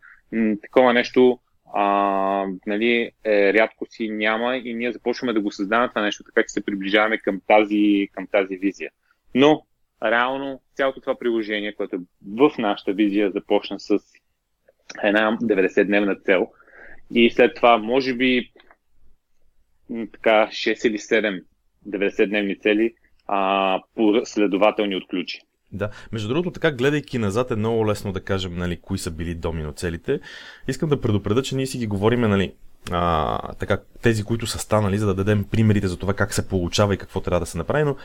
такова 0.62 0.94
нещо 0.94 1.40
а, 1.78 2.46
нали, 2.68 3.12
е, 3.24 3.54
рядко 3.54 3.86
си 3.90 4.10
няма 4.10 4.58
и 4.58 4.74
ние 4.74 4.92
започваме 4.92 5.34
да 5.34 5.42
го 5.42 5.52
създаваме 5.52 5.90
това 5.90 6.02
нещо, 6.02 6.24
така 6.24 6.42
че 6.42 6.54
се 6.54 6.66
приближаваме 6.66 7.18
към 7.18 7.42
тази, 7.48 8.10
към 8.12 8.28
тази 8.28 8.58
визия. 8.58 8.92
Но, 9.36 9.66
реално, 10.04 10.62
цялото 10.76 11.02
това 11.02 11.20
приложение, 11.20 11.76
което 11.76 11.96
е 11.96 12.00
в 12.36 12.52
нашата 12.58 12.94
визия, 12.94 13.32
започна 13.32 13.80
с 13.80 14.00
една 15.04 15.38
90-дневна 15.38 16.24
цел 16.24 16.48
и 17.14 17.30
след 17.30 17.56
това, 17.56 17.78
може 17.78 18.14
би, 18.14 18.52
така 20.12 20.48
6 20.52 20.88
или 20.88 20.98
7 20.98 21.44
90-дневни 21.88 22.62
цели 22.62 22.94
а, 23.28 23.80
следователни 24.24 24.96
от 24.96 25.08
ключи. 25.08 25.42
Да, 25.76 25.90
между 26.12 26.28
другото, 26.28 26.52
така 26.52 26.72
гледайки 26.72 27.18
назад 27.18 27.52
е 27.52 27.56
много 27.56 27.88
лесно 27.88 28.14
да 28.14 28.20
кажем, 28.20 28.58
нали, 28.58 28.78
кои 28.82 28.98
са 28.98 29.12
били 29.12 29.36
домино 29.36 29.72
целите. 29.72 30.20
Искам 30.68 30.90
да 30.90 31.02
предупреда, 31.02 31.42
че 31.42 31.56
ние 31.56 31.68
си 31.68 31.78
ги 31.78 31.88
говориме, 31.88 32.28
нали, 32.28 32.54
а, 32.92 33.54
така, 33.54 33.78
тези, 34.02 34.24
които 34.24 34.48
са 34.48 34.60
станали, 34.60 34.98
за 34.98 35.06
да 35.06 35.14
дадем 35.14 35.44
примерите 35.44 35.88
за 35.88 35.98
това 35.98 36.14
как 36.14 36.34
се 36.34 36.48
получава 36.48 36.94
и 36.94 36.98
какво 36.98 37.22
трябва 37.22 37.40
да 37.40 37.46
се 37.46 37.58
направи, 37.58 37.84
но, 37.84 37.96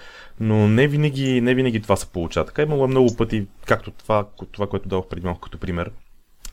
но 0.40 0.68
не, 0.68 0.88
винаги, 0.88 1.40
не 1.40 1.54
винаги 1.54 1.82
това 1.82 1.96
се 1.96 2.06
получава. 2.06 2.46
Така 2.46 2.62
имало 2.62 2.88
много 2.88 3.16
пъти, 3.16 3.46
както 3.66 3.90
това, 3.90 4.26
това 4.52 4.66
което 4.66 4.88
дадох 4.88 5.08
преди 5.08 5.26
малко 5.26 5.40
като 5.40 5.58
пример 5.58 5.90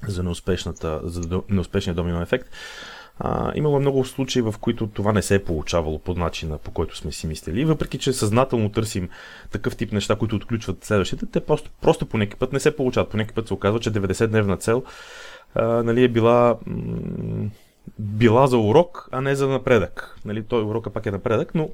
за, 0.07 0.23
неуспешната, 0.23 1.01
за 1.03 1.41
неуспешния 1.49 1.93
домино 1.93 2.21
ефект. 2.21 2.49
А, 3.19 3.51
имало 3.55 3.79
много 3.79 4.05
случаи, 4.05 4.41
в 4.41 4.55
които 4.61 4.87
това 4.87 5.11
не 5.11 5.21
се 5.21 5.35
е 5.35 5.43
получавало 5.43 5.99
по 5.99 6.13
начина, 6.13 6.57
по 6.57 6.71
който 6.71 6.97
сме 6.97 7.11
си 7.11 7.27
мислили. 7.27 7.65
Въпреки, 7.65 7.97
че 7.97 8.13
съзнателно 8.13 8.71
търсим 8.71 9.09
такъв 9.51 9.75
тип 9.75 9.91
неща, 9.91 10.15
които 10.15 10.35
отключват 10.35 10.83
следващите, 10.83 11.25
те 11.25 11.39
просто, 11.39 11.69
просто 11.81 12.05
по 12.05 12.17
някакъв 12.17 12.39
път 12.39 12.53
не 12.53 12.59
се 12.59 12.75
получават. 12.75 13.09
По 13.09 13.17
някакъв 13.17 13.35
път 13.35 13.47
се 13.47 13.53
оказва, 13.53 13.79
че 13.79 13.91
90-дневна 13.91 14.59
цел 14.59 14.83
а, 15.55 15.65
нали, 15.65 16.03
е 16.03 16.07
била 16.07 16.57
м- 16.65 17.49
била 17.99 18.47
за 18.47 18.57
урок, 18.57 19.09
а 19.11 19.21
не 19.21 19.35
за 19.35 19.47
напредък. 19.47 20.17
Нали, 20.25 20.43
той 20.43 20.63
урока 20.63 20.89
пак 20.89 21.05
е 21.05 21.11
напредък, 21.11 21.55
но 21.55 21.69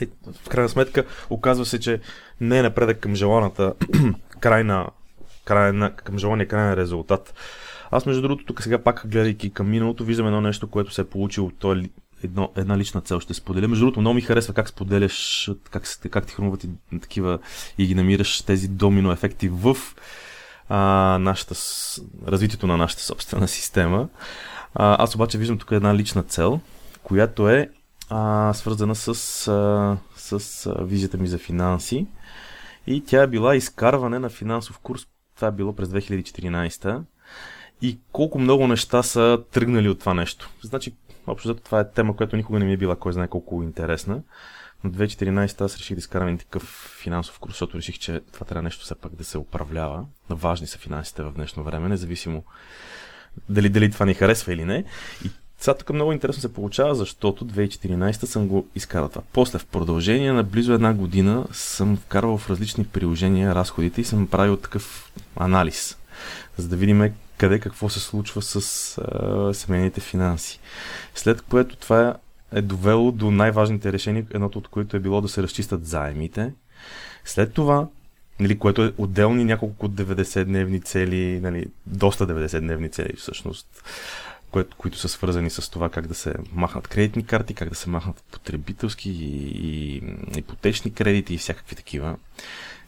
е, 0.00 0.06
в 0.44 0.48
крайна 0.48 0.68
сметка 0.68 1.04
оказва 1.30 1.64
се, 1.64 1.80
че 1.80 2.00
не 2.40 2.58
е 2.58 2.62
напредък 2.62 3.00
към 3.00 3.14
желаната 3.14 3.74
крайна, 4.40 4.86
крайна, 5.44 5.96
към 5.96 6.18
желания 6.18 6.48
крайен 6.48 6.74
резултат. 6.74 7.34
Аз 7.90 8.06
между 8.06 8.22
другото 8.22 8.44
тук 8.44 8.62
сега 8.62 8.82
пак 8.82 9.02
гледайки 9.06 9.50
към 9.50 9.70
миналото, 9.70 10.04
виждам 10.04 10.26
едно 10.26 10.40
нещо, 10.40 10.68
което 10.68 10.94
се 10.94 11.00
е 11.00 11.04
получило 11.04 11.46
от 11.46 11.58
този 11.58 11.90
едно, 12.22 12.52
една 12.56 12.78
лична 12.78 13.00
цел 13.00 13.20
ще 13.20 13.34
споделя. 13.34 13.68
Между 13.68 13.84
другото, 13.84 14.00
много 14.00 14.14
ми 14.14 14.20
харесва 14.20 14.54
как 14.54 14.68
споделяш, 14.68 15.50
как, 15.70 15.82
как 16.10 16.26
ти 16.26 16.34
хрумват 16.34 16.64
и 16.64 16.68
такива 17.00 17.38
и 17.78 17.86
ги 17.86 17.94
намираш 17.94 18.42
тези 18.42 18.68
домино 18.68 19.12
ефекти 19.12 19.48
в 19.48 19.76
а, 20.68 20.78
нашата, 21.20 21.54
развитието 22.26 22.66
на 22.66 22.76
нашата 22.76 23.02
собствена 23.02 23.48
система. 23.48 24.08
А, 24.74 25.02
аз 25.02 25.14
обаче 25.14 25.38
виждам 25.38 25.58
тук 25.58 25.72
една 25.72 25.94
лична 25.94 26.22
цел, 26.22 26.60
която 27.02 27.48
е 27.48 27.70
а, 28.10 28.52
свързана 28.54 28.94
с, 28.94 29.08
а, 29.48 29.96
с 30.16 30.66
а, 30.66 30.84
визията 30.84 31.18
ми 31.18 31.28
за 31.28 31.38
финанси. 31.38 32.06
И 32.86 33.04
тя 33.04 33.22
е 33.22 33.26
била 33.26 33.56
изкарване 33.56 34.18
на 34.18 34.28
финансов 34.28 34.78
курс. 34.78 35.06
Това 35.36 35.48
е 35.48 35.52
било 35.52 35.72
през 35.72 35.88
2014 35.88 37.02
и 37.82 37.98
колко 38.12 38.38
много 38.38 38.66
неща 38.66 39.02
са 39.02 39.42
тръгнали 39.52 39.88
от 39.88 39.98
това 39.98 40.14
нещо. 40.14 40.50
Значи, 40.62 40.94
общо 41.26 41.48
зато 41.48 41.62
това 41.62 41.80
е 41.80 41.90
тема, 41.90 42.16
която 42.16 42.36
никога 42.36 42.58
не 42.58 42.64
ми 42.64 42.72
е 42.72 42.76
била 42.76 42.96
кой 42.96 43.12
знае 43.12 43.28
колко 43.28 43.62
интересна. 43.62 44.22
Но 44.84 44.90
2014 44.90 45.60
аз 45.60 45.76
реших 45.78 45.96
да 45.96 45.98
изкарам 45.98 46.38
такъв 46.38 46.96
финансов 47.02 47.38
курс, 47.38 47.52
защото 47.52 47.78
реших, 47.78 47.98
че 47.98 48.20
това 48.32 48.46
трябва 48.46 48.62
нещо 48.62 48.84
все 48.84 48.94
пак 48.94 49.14
да 49.14 49.24
се 49.24 49.38
управлява. 49.38 50.04
Важни 50.30 50.66
са 50.66 50.78
финансите 50.78 51.22
в 51.22 51.32
днешно 51.32 51.64
време, 51.64 51.88
независимо 51.88 52.44
дали, 53.48 53.68
дали 53.68 53.90
това 53.90 54.06
ни 54.06 54.14
харесва 54.14 54.52
или 54.52 54.64
не. 54.64 54.84
И 55.24 55.30
сега 55.58 55.74
тук 55.74 55.92
много 55.92 56.12
интересно 56.12 56.40
се 56.40 56.54
получава, 56.54 56.94
защото 56.94 57.46
2014 57.46 58.12
съм 58.24 58.48
го 58.48 58.68
изкарал 58.74 59.08
това. 59.08 59.22
После 59.32 59.58
в 59.58 59.66
продължение 59.66 60.32
на 60.32 60.42
близо 60.42 60.72
една 60.72 60.94
година 60.94 61.46
съм 61.52 61.96
вкарвал 61.96 62.38
в 62.38 62.50
различни 62.50 62.84
приложения 62.84 63.54
разходите 63.54 64.00
и 64.00 64.04
съм 64.04 64.26
правил 64.26 64.56
такъв 64.56 65.12
анализ, 65.36 65.98
за 66.56 66.68
да 66.68 66.76
видим 66.76 67.12
къде 67.38 67.58
какво 67.58 67.88
се 67.88 68.00
случва 68.00 68.42
с 68.42 68.56
а, 68.98 69.54
семейните 69.54 70.00
финанси. 70.00 70.60
След 71.14 71.42
което 71.42 71.76
това 71.76 72.16
е 72.52 72.62
довело 72.62 73.12
до 73.12 73.30
най-важните 73.30 73.92
решения, 73.92 74.26
едното 74.34 74.58
от 74.58 74.68
които 74.68 74.96
е 74.96 75.00
било 75.00 75.20
да 75.20 75.28
се 75.28 75.42
разчистят 75.42 75.86
заемите. 75.86 76.52
След 77.24 77.52
това 77.52 77.88
нали, 78.40 78.58
което 78.58 78.84
е 78.84 78.92
отделни 78.98 79.44
няколко 79.44 79.88
90-дневни 79.88 80.84
цели, 80.84 81.40
нали, 81.40 81.66
доста 81.86 82.26
90-дневни 82.26 82.92
цели 82.92 83.16
всъщност, 83.16 83.66
което, 84.50 84.76
които 84.76 84.98
са 84.98 85.08
свързани 85.08 85.50
с 85.50 85.70
това 85.70 85.88
как 85.88 86.06
да 86.06 86.14
се 86.14 86.34
махнат 86.52 86.88
кредитни 86.88 87.26
карти, 87.26 87.54
как 87.54 87.68
да 87.68 87.74
се 87.74 87.90
махнат 87.90 88.24
потребителски 88.30 89.10
и, 89.10 89.96
и 89.96 90.02
ипотечни 90.36 90.94
кредити 90.94 91.34
и 91.34 91.38
всякакви 91.38 91.76
такива. 91.76 92.16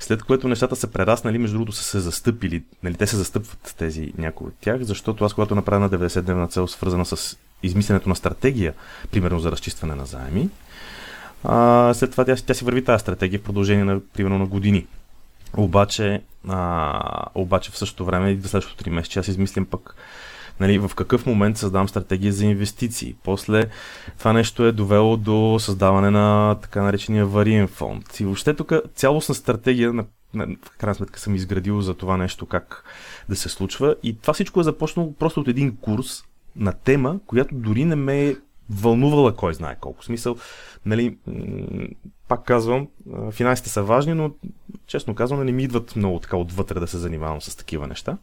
След 0.00 0.22
което 0.22 0.48
нещата 0.48 0.76
са 0.76 0.86
прераснали, 0.86 1.38
между 1.38 1.56
другото 1.56 1.72
са 1.72 1.84
се 1.84 2.00
застъпили, 2.00 2.64
нали, 2.82 2.94
те 2.94 3.06
се 3.06 3.16
застъпват 3.16 3.74
тези 3.78 4.12
някои 4.18 4.46
от 4.46 4.54
тях, 4.60 4.82
защото 4.82 5.24
аз 5.24 5.34
когато 5.34 5.54
направя 5.54 5.80
на 5.80 5.90
90-дневна 5.90 6.50
цел, 6.50 6.66
свързана 6.66 7.06
с 7.06 7.38
измисленето 7.62 8.08
на 8.08 8.16
стратегия, 8.16 8.74
примерно 9.10 9.40
за 9.40 9.52
разчистване 9.52 9.94
на 9.94 10.06
заеми, 10.06 10.48
а, 11.44 11.94
след 11.94 12.10
това 12.10 12.24
тя, 12.24 12.36
тя 12.36 12.54
си 12.54 12.64
върви 12.64 12.84
тази 12.84 13.00
стратегия 13.00 13.40
в 13.40 13.42
продължение 13.42 13.84
на, 13.84 14.00
примерно, 14.00 14.38
на 14.38 14.46
години. 14.46 14.86
Обаче, 15.56 16.22
а, 16.48 17.24
обаче 17.34 17.70
в 17.70 17.78
същото 17.78 18.04
време 18.04 18.30
и 18.30 18.36
до 18.36 18.48
следващото 18.48 18.84
3 18.84 18.90
месеца 18.90 19.20
аз 19.20 19.28
измислям 19.28 19.66
пък 19.66 19.94
нали, 20.60 20.78
в 20.78 20.90
какъв 20.96 21.26
момент 21.26 21.56
създавам 21.56 21.88
стратегия 21.88 22.32
за 22.32 22.46
инвестиции. 22.46 23.16
После 23.24 23.64
това 24.18 24.32
нещо 24.32 24.64
е 24.64 24.72
довело 24.72 25.16
до 25.16 25.56
създаване 25.60 26.10
на 26.10 26.56
така 26.62 26.82
наречения 26.82 27.26
вариен 27.26 27.68
фонд. 27.68 28.20
И 28.20 28.24
въобще 28.24 28.54
тук 28.54 28.72
цялостна 28.94 29.34
стратегия 29.34 29.92
на 29.92 30.04
в 30.34 30.78
крайна 30.78 30.94
сметка 30.94 31.20
съм 31.20 31.34
изградил 31.34 31.80
за 31.80 31.94
това 31.94 32.16
нещо 32.16 32.46
как 32.46 32.84
да 33.28 33.36
се 33.36 33.48
случва. 33.48 33.96
И 34.02 34.18
това 34.18 34.34
всичко 34.34 34.60
е 34.60 34.64
започнало 34.64 35.14
просто 35.14 35.40
от 35.40 35.48
един 35.48 35.76
курс 35.76 36.24
на 36.56 36.72
тема, 36.72 37.20
която 37.26 37.54
дори 37.54 37.84
не 37.84 37.96
ме 37.96 38.26
е 38.26 38.36
вълнувала 38.70 39.36
кой 39.36 39.54
знае 39.54 39.76
колко. 39.80 40.04
Смисъл, 40.04 40.36
нали, 40.86 41.18
пак 42.28 42.44
казвам, 42.44 42.88
финансите 43.30 43.68
са 43.68 43.82
важни, 43.82 44.14
но 44.14 44.30
честно 44.86 45.14
казвам, 45.14 45.44
не 45.44 45.52
ми 45.52 45.62
идват 45.62 45.96
много 45.96 46.18
така 46.18 46.36
отвътре 46.36 46.80
да 46.80 46.86
се 46.86 46.98
занимавам 46.98 47.40
с 47.40 47.56
такива 47.56 47.86
неща. 47.86 48.18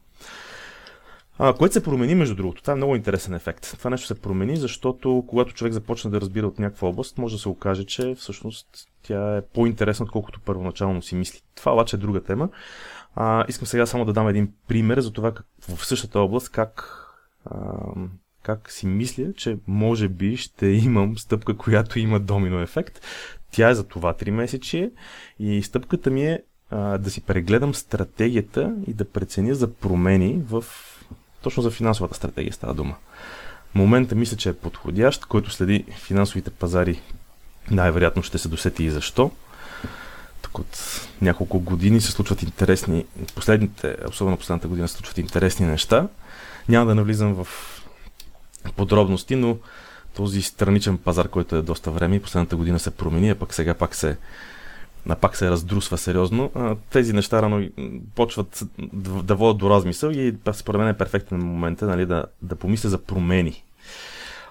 А, 1.40 1.54
което 1.54 1.74
се 1.74 1.84
промени, 1.84 2.16
между 2.16 2.36
другото. 2.36 2.62
Това 2.62 2.74
е 2.74 2.76
много 2.76 2.96
интересен 2.96 3.34
ефект. 3.34 3.76
Това 3.78 3.90
нещо 3.90 4.08
се 4.08 4.22
промени, 4.22 4.58
защото 4.58 5.24
когато 5.28 5.54
човек 5.54 5.74
започне 5.74 6.12
да 6.12 6.22
разбира 6.22 6.48
от 6.48 6.60
някаква 6.60 6.88
област, 6.88 7.18
може 7.18 7.36
да 7.36 7.42
се 7.42 7.50
окаже, 7.50 7.86
че 7.86 8.16
всъщност 8.16 8.68
тя 9.04 9.38
е 9.38 9.42
по-интересна, 9.42 10.04
отколкото 10.04 10.40
първоначално 10.40 11.02
си 11.02 11.16
мисли. 11.16 11.42
Това 11.56 11.74
обаче 11.74 11.96
е 11.96 12.00
друга 12.00 12.24
тема. 12.24 12.50
А, 13.16 13.46
искам 13.48 13.68
сега 13.68 13.86
само 13.86 14.06
да 14.06 14.14
дам 14.14 14.28
един 14.28 14.54
пример 14.68 15.00
за 15.00 15.12
това 15.12 15.32
как, 15.34 15.46
в 15.78 15.86
същата 15.86 16.20
област 16.20 16.50
как 16.50 17.02
а, 17.46 17.58
как 18.44 18.72
си 18.72 18.88
мисля, 18.88 19.34
че 19.34 19.58
може 19.68 20.08
би 20.08 20.38
ще 20.38 20.68
имам 20.68 21.18
стъпка, 21.18 21.58
която 21.58 22.00
има 22.00 22.20
домино 22.20 22.60
ефект. 22.60 23.02
Тя 23.52 23.70
е 23.70 23.76
за 23.76 23.84
това 23.84 24.14
3 24.14 24.30
месече 24.30 24.92
и 25.40 25.64
стъпката 25.64 26.10
ми 26.10 26.26
е 26.26 26.44
а, 26.70 26.98
да 26.98 27.10
си 27.10 27.22
прегледам 27.22 27.76
стратегията 27.76 28.76
и 28.88 28.94
да 28.94 29.10
преценя 29.10 29.56
за 29.56 29.74
промени 29.74 30.44
в 30.50 30.66
точно 31.46 31.64
за 31.64 31.72
финансовата 31.72 32.16
стратегия 32.16 32.54
става 32.54 32.74
дума. 32.74 32.96
Момента 33.76 34.16
мисля, 34.16 34.38
че 34.38 34.50
е 34.50 34.54
подходящ, 34.54 35.26
който 35.26 35.52
следи 35.52 35.86
финансовите 35.98 36.50
пазари 36.50 37.02
най-вероятно 37.72 38.24
ще 38.24 38.38
се 38.38 38.50
досети 38.50 38.84
и 38.84 38.90
защо. 38.90 39.32
Тук 40.42 40.60
от 40.60 41.02
няколко 41.22 41.60
години 41.60 42.02
се 42.02 42.12
случват 42.12 42.42
интересни, 42.44 43.06
последните, 43.36 43.96
особено 44.10 44.38
последната 44.38 44.68
година 44.68 44.88
се 44.88 44.96
случват 44.96 45.18
интересни 45.18 45.66
неща. 45.66 46.08
Няма 46.70 46.86
да 46.86 46.96
навлизам 46.96 47.34
в 47.34 47.48
подробности, 48.76 49.36
но 49.36 49.58
този 50.16 50.42
страничен 50.42 50.98
пазар, 50.98 51.28
който 51.28 51.56
е 51.56 51.62
доста 51.62 51.92
време 51.92 52.16
и 52.16 52.22
последната 52.22 52.56
година 52.56 52.80
се 52.80 52.92
промени, 52.92 53.30
а 53.30 53.36
пък 53.36 53.54
сега 53.54 53.74
пак 53.74 53.96
се, 53.96 54.18
а 55.10 55.16
пак 55.16 55.36
се 55.36 55.50
раздрусва 55.50 55.98
сериозно. 55.98 56.52
Тези 56.92 57.14
неща 57.14 57.42
рано 57.42 57.70
почват 58.16 58.64
да 59.24 59.36
водят 59.36 59.58
до 59.58 59.70
размисъл 59.70 60.10
и 60.10 60.34
според 60.54 60.80
мен 60.80 60.88
е 60.88 60.98
перфектен 60.98 61.40
момент 61.40 61.82
нали, 61.82 62.06
да, 62.06 62.26
да 62.42 62.56
помисля 62.56 62.90
за 62.90 63.04
промени. 63.04 63.64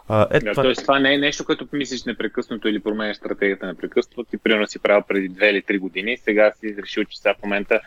А, 0.08 0.26
е, 0.30 0.40
да, 0.40 0.50
това... 0.50 0.62
Тоест, 0.62 0.82
това 0.82 0.98
не 0.98 1.14
е 1.14 1.18
нещо, 1.18 1.44
което 1.44 1.66
помислиш 1.66 2.04
непрекъснато 2.04 2.68
или 2.68 2.80
променяш 2.80 3.16
стратегията 3.16 3.66
непрекъснато. 3.66 4.24
Ти 4.24 4.38
примерно 4.38 4.66
си 4.66 4.78
правил 4.78 5.02
преди 5.08 5.28
две 5.28 5.50
или 5.50 5.62
три 5.62 5.78
години, 5.78 6.16
сега 6.16 6.52
си 6.60 6.76
решил, 6.82 7.04
че 7.04 7.18
сега 7.18 7.34
в 7.34 7.42
момента 7.42 7.80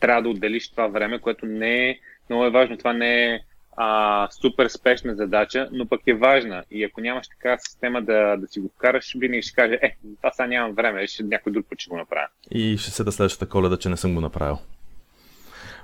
трябва 0.00 0.22
да 0.22 0.28
отделиш 0.28 0.68
това 0.70 0.86
време, 0.86 1.18
което 1.18 1.46
не 1.46 1.88
е 1.88 1.98
много 2.30 2.44
е 2.44 2.50
важно. 2.50 2.78
Това 2.78 2.92
не 2.92 3.24
е 3.24 3.40
а, 3.76 4.28
супер 4.30 4.68
спешна 4.68 5.14
задача, 5.14 5.68
но 5.72 5.86
пък 5.86 6.00
е 6.06 6.14
важна. 6.14 6.64
И 6.70 6.84
ако 6.84 7.00
нямаш 7.00 7.28
така 7.28 7.58
система 7.58 8.02
да, 8.02 8.36
да 8.36 8.48
си 8.48 8.60
го 8.60 8.70
вкараш, 8.76 9.14
винаги 9.18 9.42
ще 9.42 9.54
каже, 9.54 9.78
е, 9.82 9.96
това 10.16 10.30
сега 10.30 10.46
нямам 10.46 10.74
време, 10.74 11.06
ще 11.06 11.22
някой 11.22 11.52
друг 11.52 11.66
път 11.70 11.80
ще 11.80 11.90
го 11.90 11.96
направя. 11.96 12.26
И 12.50 12.78
ще 12.78 12.90
се 12.90 13.04
да 13.04 13.12
следващата 13.12 13.48
коледа, 13.48 13.76
че 13.76 13.88
не 13.88 13.96
съм 13.96 14.14
го 14.14 14.20
направил. 14.20 14.58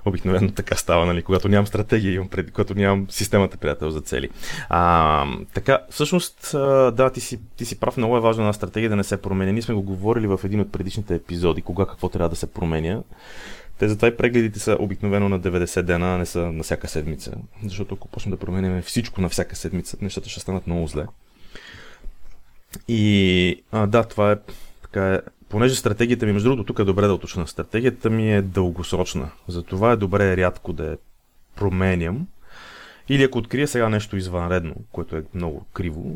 Обикновено 0.05 0.51
така 0.51 0.75
става, 0.75 1.05
нали, 1.05 1.21
когато 1.21 1.47
нямам 1.47 1.67
стратегия, 1.67 2.13
имам 2.13 2.29
пред, 2.29 2.51
когато 2.51 2.75
нямам 2.75 3.05
системата 3.09 3.57
приятел 3.57 3.89
за 3.89 4.01
цели. 4.01 4.29
А, 4.69 5.25
така, 5.53 5.79
всъщност, 5.89 6.49
да, 6.95 7.11
ти 7.13 7.21
си, 7.21 7.39
ти 7.57 7.65
си 7.65 7.79
прав, 7.79 7.97
много 7.97 8.17
е 8.17 8.21
важно 8.21 8.43
на 8.43 8.53
стратегия 8.53 8.89
да 8.89 8.95
не 8.95 9.03
се 9.03 9.21
променя. 9.21 9.51
Ние 9.51 9.61
сме 9.61 9.75
го 9.75 9.81
говорили 9.81 10.27
в 10.27 10.39
един 10.43 10.59
от 10.59 10.71
предишните 10.71 11.15
епизоди, 11.15 11.61
кога 11.61 11.85
какво 11.85 12.09
трябва 12.09 12.29
да 12.29 12.35
се 12.35 12.53
променя. 12.53 13.01
Те 13.81 13.89
затова 13.89 14.07
и 14.07 14.17
прегледите 14.17 14.59
са 14.59 14.77
обикновено 14.79 15.29
на 15.29 15.39
90 15.39 15.81
дена, 15.81 16.15
а 16.15 16.17
не 16.17 16.25
са 16.25 16.39
на 16.39 16.63
всяка 16.63 16.87
седмица. 16.87 17.33
Защото 17.63 17.95
ако 17.95 18.07
почнем 18.07 18.31
да 18.31 18.37
променяме 18.37 18.81
всичко 18.81 19.21
на 19.21 19.29
всяка 19.29 19.55
седмица, 19.55 19.97
нещата 20.01 20.29
ще 20.29 20.39
станат 20.39 20.67
много 20.67 20.87
зле. 20.87 21.05
И 22.87 23.63
а, 23.71 23.87
да, 23.87 24.03
това 24.03 24.31
е 24.31 24.35
така 24.81 25.13
е. 25.13 25.19
Понеже 25.49 25.75
стратегията 25.75 26.25
ми, 26.25 26.33
между 26.33 26.49
другото, 26.49 26.67
тук 26.67 26.79
е 26.79 26.83
добре 26.83 27.07
да 27.07 27.13
уточна, 27.13 27.47
стратегията 27.47 28.09
ми 28.09 28.35
е 28.35 28.41
дългосрочна. 28.41 29.31
Затова 29.47 29.91
е 29.91 29.97
добре 29.97 30.37
рядко 30.37 30.73
да 30.73 30.85
я 30.85 30.97
променям. 31.55 32.27
Или 33.09 33.23
ако 33.23 33.37
открия 33.37 33.67
сега 33.67 33.89
нещо 33.89 34.17
извънредно, 34.17 34.75
което 34.91 35.15
е 35.15 35.23
много 35.33 35.65
криво, 35.73 36.15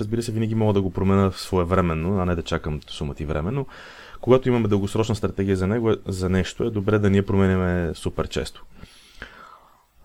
разбира 0.00 0.22
се, 0.22 0.32
винаги 0.32 0.54
мога 0.54 0.72
да 0.72 0.82
го 0.82 0.90
променя 0.90 1.30
своевременно, 1.30 2.20
а 2.20 2.24
не 2.24 2.34
да 2.34 2.42
чакам 2.42 2.80
сумата 2.88 3.16
и 3.20 3.24
време, 3.24 3.50
но 3.50 3.66
когато 4.20 4.48
имаме 4.48 4.68
дългосрочна 4.68 5.14
стратегия 5.14 5.56
за, 5.56 5.66
него, 5.66 5.92
за 6.06 6.28
нещо, 6.28 6.64
е 6.64 6.70
добре 6.70 6.98
да 6.98 7.10
ние 7.10 7.26
променяме 7.26 7.94
супер 7.94 8.28
често. 8.28 8.64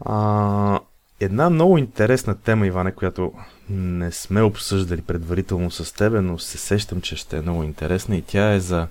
А, 0.05 0.79
една 1.19 1.49
много 1.49 1.77
интересна 1.77 2.35
тема, 2.35 2.67
Иване, 2.67 2.91
която 2.91 3.33
не 3.69 4.11
сме 4.11 4.41
обсъждали 4.41 5.01
предварително 5.01 5.71
с 5.71 5.93
тебе, 5.93 6.21
но 6.21 6.39
се 6.39 6.57
сещам, 6.57 7.01
че 7.01 7.15
ще 7.15 7.37
е 7.37 7.41
много 7.41 7.63
интересна 7.63 8.17
и 8.17 8.21
тя 8.21 8.53
е 8.53 8.59
за 8.59 8.87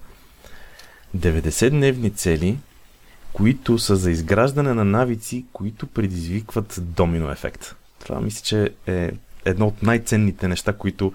90-дневни 1.17 2.15
цели, 2.15 2.59
които 3.33 3.79
са 3.79 3.97
за 3.97 4.11
изграждане 4.11 4.75
на 4.75 4.85
навици, 4.85 5.45
които 5.53 5.87
предизвикват 5.87 6.79
домино 6.79 7.31
ефект. 7.31 7.75
Това 7.99 8.21
мисля, 8.21 8.43
че 8.45 8.71
е 8.87 9.11
едно 9.45 9.67
от 9.67 9.83
най-ценните 9.83 10.49
неща, 10.49 10.73
които 10.73 11.13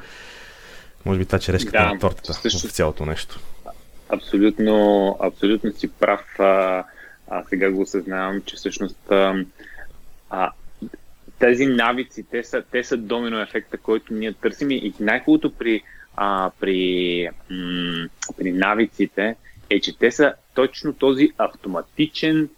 може 1.05 1.19
би 1.19 1.25
това 1.25 1.39
черешката 1.39 1.77
да, 1.77 1.93
на 1.93 1.99
тортата 1.99 2.33
също, 2.33 2.67
в 2.67 2.71
цялото 2.71 3.05
нещо. 3.05 3.39
Абсолютно, 4.09 5.17
абсолютно 5.21 5.71
си 5.71 5.91
прав. 5.91 6.39
А, 6.39 6.83
а 7.27 7.43
сега 7.43 7.71
го 7.71 7.81
осъзнавам, 7.81 8.41
че 8.45 8.55
всъщност 8.55 9.11
а, 9.11 9.45
а, 10.29 10.51
тези 11.39 11.65
навици, 11.65 12.25
те 12.31 12.43
са, 12.43 12.63
те 12.71 12.83
са 12.83 12.97
домино 12.97 13.41
ефекта, 13.41 13.77
който 13.77 14.13
ние 14.13 14.33
търсим 14.33 14.71
и 14.71 14.93
най-хубавото 14.99 15.53
при, 15.53 15.81
а, 16.15 16.51
при, 16.59 17.29
м- 17.49 18.07
при 18.37 18.51
навиците 18.51 19.35
е, 19.69 19.79
че 19.79 19.97
те 19.97 20.11
са 20.11 20.33
точно 20.53 20.93
този 20.93 21.29
автоматичен 21.37 22.49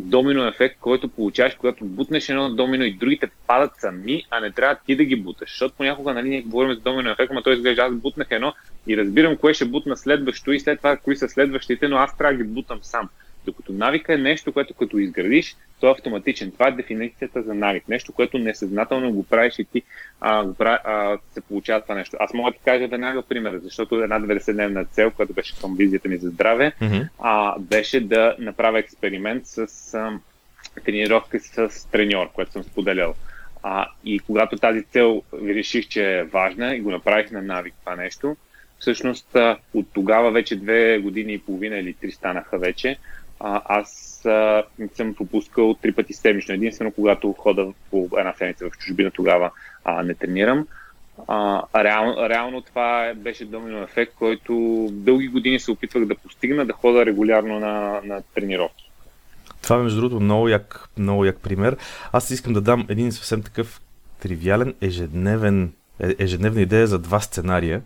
домино 0.00 0.46
ефект, 0.46 0.76
който 0.80 1.08
получаваш, 1.08 1.54
когато 1.54 1.84
бутнеш 1.84 2.28
едно 2.28 2.50
домино 2.50 2.84
и 2.84 2.92
другите 2.92 3.30
падат 3.46 3.70
сами, 3.78 4.24
а 4.30 4.40
не 4.40 4.50
трябва 4.50 4.76
ти 4.86 4.96
да 4.96 5.04
ги 5.04 5.16
буташ. 5.16 5.50
Защото 5.50 5.74
понякога 5.76 6.14
нали, 6.14 6.28
ние 6.28 6.42
говорим 6.42 6.74
за 6.74 6.80
домино 6.80 7.10
ефект, 7.10 7.32
но 7.34 7.42
той 7.42 7.54
изглежда 7.54 7.82
аз 7.82 7.94
бутнах 7.94 8.26
едно 8.30 8.54
и 8.86 8.96
разбирам 8.96 9.36
кое 9.36 9.54
ще 9.54 9.64
бутна 9.64 9.96
следващо 9.96 10.52
и 10.52 10.60
след 10.60 10.78
това 10.78 10.96
кои 10.96 11.16
са 11.16 11.28
следващите, 11.28 11.88
но 11.88 11.96
аз 11.96 12.16
трябва 12.16 12.36
да 12.36 12.44
ги 12.44 12.50
бутам 12.50 12.78
сам. 12.82 13.08
Докато 13.44 13.72
навика 13.72 14.14
е 14.14 14.18
нещо, 14.18 14.52
което 14.52 14.74
като 14.74 14.98
изградиш, 14.98 15.56
то 15.80 15.88
е 15.88 15.90
автоматичен. 15.90 16.52
Това 16.52 16.68
е 16.68 16.72
дефиницията 16.72 17.42
за 17.42 17.54
навик. 17.54 17.88
Нещо, 17.88 18.12
което 18.12 18.38
несъзнателно 18.38 19.12
го 19.12 19.24
правиш 19.24 19.58
и 19.58 19.64
ти 19.64 19.82
а, 20.20 20.44
го 20.44 20.54
прави, 20.54 20.78
а, 20.84 21.18
се 21.32 21.40
получава 21.40 21.80
това 21.82 21.94
нещо. 21.94 22.16
Аз 22.20 22.34
мога 22.34 22.50
да 22.50 22.56
ти 22.56 22.64
кажа 22.64 22.88
веднага 22.88 23.22
пример, 23.22 23.60
защото 23.62 24.02
една 24.02 24.20
90-дневна 24.20 24.88
цел, 24.90 25.10
която 25.10 25.32
беше 25.32 25.60
към 25.60 25.76
визията 25.76 26.08
ми 26.08 26.16
за 26.16 26.28
здраве, 26.28 26.72
mm-hmm. 26.80 27.08
а, 27.18 27.58
беше 27.58 28.00
да 28.00 28.36
направя 28.38 28.78
експеримент 28.78 29.46
с 29.46 29.94
а, 29.94 30.18
тренировка 30.84 31.40
с 31.40 31.88
треньор, 31.90 32.32
което 32.32 32.52
съм 32.52 32.62
споделял. 32.62 33.14
А, 33.62 33.86
и 34.04 34.18
когато 34.18 34.56
тази 34.56 34.82
цел 34.82 35.22
реших, 35.44 35.88
че 35.88 36.18
е 36.18 36.24
важна 36.24 36.76
и 36.76 36.80
го 36.80 36.90
направих 36.90 37.30
на 37.30 37.42
навик 37.42 37.74
това 37.80 37.96
нещо, 37.96 38.36
всъщност 38.78 39.36
от 39.74 39.86
тогава 39.92 40.30
вече 40.30 40.56
две 40.56 40.98
години 40.98 41.32
и 41.32 41.38
половина 41.38 41.78
или 41.78 41.92
три 41.92 42.10
станаха 42.10 42.58
вече, 42.58 42.96
аз 43.64 44.20
а, 44.26 44.62
съм 44.94 45.14
пропускал 45.14 45.74
три 45.74 45.92
пъти 45.92 46.12
седмично. 46.12 46.54
Единствено, 46.54 46.92
когато 46.92 47.32
хода 47.32 47.72
по 47.90 48.08
една 48.18 48.32
седмица 48.32 48.70
в 48.70 48.78
чужбина, 48.78 49.10
тогава 49.10 49.50
а, 49.84 50.02
не 50.02 50.14
тренирам. 50.14 50.66
А, 51.28 51.62
реално, 51.84 52.28
реално 52.28 52.62
това 52.62 53.12
беше 53.16 53.44
домино 53.44 53.82
ефект, 53.82 54.14
който 54.14 54.86
дълги 54.90 55.28
години 55.28 55.60
се 55.60 55.70
опитвах 55.70 56.04
да 56.04 56.14
постигна, 56.14 56.66
да 56.66 56.72
хода 56.72 57.06
регулярно 57.06 57.60
на, 57.60 58.00
на 58.04 58.22
тренировки. 58.34 58.90
Това 59.62 59.76
е, 59.76 59.82
между 59.82 60.00
другото, 60.00 60.20
много 60.20 60.48
як, 60.48 60.88
много 60.98 61.24
як 61.24 61.40
пример. 61.40 61.76
Аз 62.12 62.30
искам 62.30 62.52
да 62.52 62.60
дам 62.60 62.86
един 62.88 63.12
съвсем 63.12 63.42
такъв 63.42 63.80
тривиален, 64.20 64.74
ежедневен, 64.80 65.72
е, 66.00 66.14
ежедневна 66.18 66.60
идея 66.60 66.86
за 66.86 66.98
два 66.98 67.20
сценария, 67.20 67.82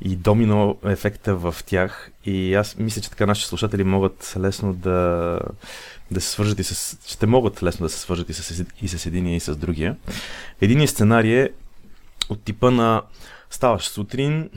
и 0.00 0.16
домино 0.16 0.78
ефекта 0.84 1.36
в 1.36 1.56
тях. 1.66 2.10
И 2.24 2.54
аз 2.54 2.76
мисля, 2.78 3.02
че 3.02 3.10
така 3.10 3.26
нашите 3.26 3.48
слушатели 3.48 3.84
могат 3.84 4.34
лесно 4.38 4.74
да, 4.74 5.38
да 6.10 6.20
се 6.20 6.30
свържат 6.30 6.58
и 6.58 6.64
с... 6.64 6.98
Ще 7.06 7.26
могат 7.26 7.62
лесно 7.62 7.86
да 7.86 7.90
се 7.90 7.98
свържат 7.98 8.30
и 8.30 8.34
с, 8.34 8.64
и 8.82 8.88
с 8.88 9.06
единия 9.06 9.36
и 9.36 9.40
с 9.40 9.56
другия. 9.56 9.96
Единият 10.60 10.90
сценарий 10.90 11.40
е 11.40 11.50
от 12.28 12.42
типа 12.42 12.70
на 12.70 13.02
ставаш 13.50 13.88
сутрин 13.88 14.50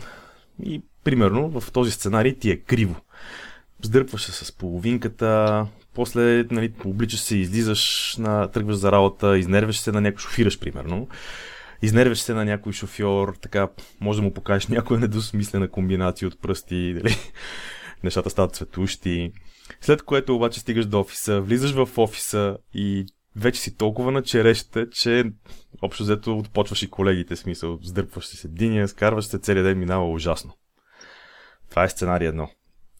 и 0.63 0.81
примерно 1.03 1.61
в 1.61 1.71
този 1.71 1.91
сценарий 1.91 2.35
ти 2.35 2.51
е 2.51 2.57
криво. 2.57 2.95
Сдърпваш 3.81 4.21
се 4.21 4.45
с 4.45 4.51
половинката, 4.51 5.65
после 5.93 6.45
нали, 6.51 6.73
обличаш 6.85 7.19
се, 7.19 7.37
излизаш, 7.37 8.15
на, 8.19 8.47
тръгваш 8.47 8.75
за 8.75 8.91
работа, 8.91 9.37
изнервяш 9.37 9.77
се 9.77 9.91
на 9.91 10.01
някой 10.01 10.19
шофираш, 10.19 10.59
примерно 10.59 11.07
изнервяш 11.81 12.19
се 12.19 12.33
на 12.33 12.45
някой 12.45 12.73
шофьор, 12.73 13.37
така 13.41 13.67
може 13.99 14.19
да 14.19 14.23
му 14.23 14.33
покажеш 14.33 14.67
някоя 14.67 14.99
недосмислена 14.99 15.69
комбинация 15.69 16.27
от 16.27 16.41
пръсти, 16.41 16.93
дали 16.93 17.15
нещата 18.03 18.29
стават 18.29 18.55
цветущи. 18.55 19.31
След 19.81 20.03
което 20.03 20.35
обаче 20.35 20.59
стигаш 20.59 20.85
до 20.85 20.99
офиса, 20.99 21.41
влизаш 21.41 21.71
в 21.71 21.97
офиса 21.97 22.57
и 22.73 23.05
вече 23.35 23.61
си 23.61 23.77
толкова 23.77 24.11
на 24.11 24.23
черещата, 24.23 24.89
че 24.89 25.23
общо 25.81 26.03
взето 26.03 26.37
отпочваш 26.37 26.83
и 26.83 26.89
колегите, 26.89 27.35
смисъл, 27.35 27.79
сдърпваш 27.83 28.25
се 28.25 28.37
с 28.37 28.45
единия, 28.45 28.87
скарваш 28.87 29.25
се 29.25 29.39
целият 29.39 29.65
ден, 29.65 29.79
минава 29.79 30.11
ужасно. 30.11 30.53
Това 31.69 31.83
е 31.83 31.89
сценарий 31.89 32.27
едно. 32.27 32.49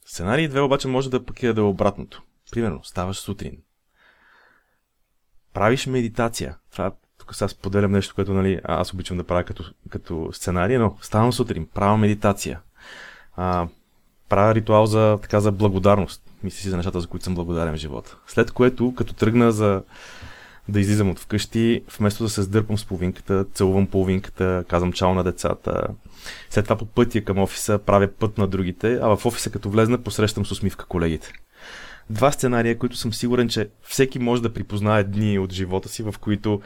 Сценарий 0.05 0.47
две 0.47 0.61
обаче 0.61 0.87
може 0.87 1.09
да 1.09 1.25
пък 1.25 1.43
е 1.43 1.53
да 1.53 1.61
е 1.61 1.63
обратното. 1.63 2.23
Примерно, 2.51 2.83
ставаш 2.83 3.17
сутрин. 3.17 3.57
Правиш 5.53 5.87
медитация. 5.87 6.57
Това 6.71 6.91
тук 7.19 7.35
сега 7.35 7.47
споделям 7.47 7.91
нещо, 7.91 8.15
което 8.15 8.33
нали, 8.33 8.59
аз 8.63 8.93
обичам 8.93 9.17
да 9.17 9.23
правя 9.23 9.43
като, 9.43 9.63
като 9.89 10.29
сценарий, 10.33 10.77
но 10.77 10.97
ставам 11.01 11.33
сутрин, 11.33 11.67
правя 11.73 11.97
медитация, 11.97 12.59
а, 13.35 13.67
правя 14.29 14.55
ритуал 14.55 14.85
за, 14.85 15.19
така, 15.21 15.39
за 15.39 15.51
благодарност. 15.51 16.21
Мисля 16.43 16.57
си 16.57 16.69
за 16.69 16.77
нещата, 16.77 17.01
за 17.01 17.07
които 17.07 17.23
съм 17.23 17.35
благодарен 17.35 17.73
в 17.73 17.77
живота. 17.77 18.17
След 18.27 18.51
което, 18.51 18.93
като 18.95 19.13
тръгна 19.13 19.51
за 19.51 19.83
да 20.69 20.79
излизам 20.79 21.09
от 21.09 21.19
вкъщи, 21.19 21.83
вместо 21.97 22.23
да 22.23 22.29
се 22.29 22.41
сдърпам 22.41 22.77
с 22.77 22.85
половинката, 22.85 23.45
целувам 23.53 23.87
половинката, 23.87 24.63
казвам 24.67 24.93
чао 24.93 25.13
на 25.13 25.23
децата. 25.23 25.87
След 26.49 26.65
това 26.65 26.75
по 26.75 26.85
пътя 26.85 27.23
към 27.23 27.39
офиса 27.39 27.79
правя 27.85 28.07
път 28.07 28.37
на 28.37 28.47
другите, 28.47 28.99
а 29.01 29.15
в 29.15 29.25
офиса 29.25 29.49
като 29.49 29.69
влезна 29.69 29.97
посрещам 29.97 30.45
с 30.45 30.51
усмивка 30.51 30.85
колегите 30.85 31.33
два 32.09 32.31
сценария, 32.31 32.77
които 32.77 32.97
съм 32.97 33.13
сигурен, 33.13 33.49
че 33.49 33.69
всеки 33.81 34.19
може 34.19 34.41
да 34.41 34.53
припознае 34.53 35.03
дни 35.03 35.39
от 35.39 35.53
живота 35.53 35.89
си, 35.89 36.03
в 36.03 36.15
които 36.21 36.61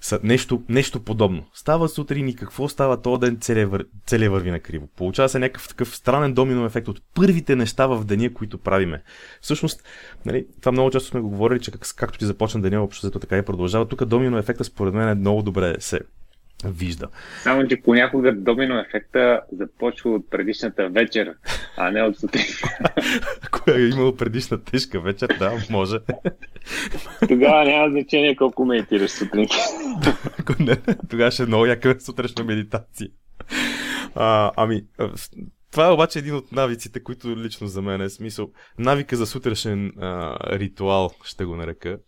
са 0.00 0.20
нещо, 0.22 0.62
нещо 0.68 1.00
подобно. 1.00 1.44
Става 1.54 1.88
сутрин 1.88 2.28
и 2.28 2.36
какво 2.36 2.68
става 2.68 3.02
този 3.02 3.20
ден, 3.20 3.38
целият, 3.40 3.70
вър... 3.70 3.86
върви 4.28 4.50
на 4.50 4.60
криво. 4.60 4.88
Получава 4.96 5.28
се 5.28 5.38
някакъв 5.38 5.68
такъв 5.68 5.96
странен 5.96 6.34
домино 6.34 6.64
ефект 6.64 6.88
от 6.88 7.02
първите 7.14 7.56
неща 7.56 7.86
в 7.86 8.04
деня, 8.04 8.34
които 8.34 8.58
правиме. 8.58 9.02
Всъщност, 9.40 9.82
нали, 10.26 10.46
това 10.60 10.72
много 10.72 10.90
често 10.90 11.08
сме 11.08 11.20
го 11.20 11.28
говорили, 11.28 11.60
че 11.60 11.70
как, 11.70 11.94
както 11.96 12.18
ти 12.18 12.26
започна 12.26 12.62
деня, 12.62 12.82
общо 12.82 13.10
така 13.10 13.38
и 13.38 13.42
продължава. 13.42 13.88
Тук 13.88 14.04
домино 14.04 14.38
ефекта 14.38 14.64
според 14.64 14.94
мен 14.94 15.08
е 15.08 15.14
много 15.14 15.42
добре 15.42 15.76
се 15.78 16.00
вижда. 16.64 17.08
Само, 17.42 17.68
че 17.68 17.82
понякога 17.82 18.32
домино 18.32 18.80
ефекта 18.80 19.40
започва 19.52 20.10
от 20.10 20.30
предишната 20.30 20.88
вечер, 20.88 21.34
а 21.76 21.90
не 21.90 22.02
от 22.02 22.18
сутрин. 22.18 22.44
Ако 23.42 23.70
е 23.70 23.80
имало 23.80 24.16
предишна 24.16 24.64
тежка 24.64 25.00
вечер, 25.00 25.36
да, 25.38 25.52
може. 25.70 25.98
Тогава 27.28 27.64
няма 27.64 27.90
значение 27.90 28.36
колко 28.36 28.64
медитираш 28.64 29.10
сутрин. 29.10 29.48
тогава 31.10 31.30
ще 31.30 31.42
е 31.42 31.46
много 31.46 31.66
яка 31.66 32.00
сутрешна 32.00 32.44
медитация. 32.44 33.08
А, 34.14 34.52
ами, 34.56 34.82
това 35.72 35.86
е 35.86 35.92
обаче 35.92 36.18
един 36.18 36.34
от 36.34 36.52
навиците, 36.52 37.02
които 37.02 37.36
лично 37.36 37.66
за 37.66 37.82
мен 37.82 38.00
е 38.00 38.08
смисъл. 38.08 38.50
Навика 38.78 39.16
за 39.16 39.26
сутрешен 39.26 39.92
а, 40.00 40.36
ритуал, 40.58 41.10
ще 41.24 41.44
го 41.44 41.56
нарека 41.56 41.98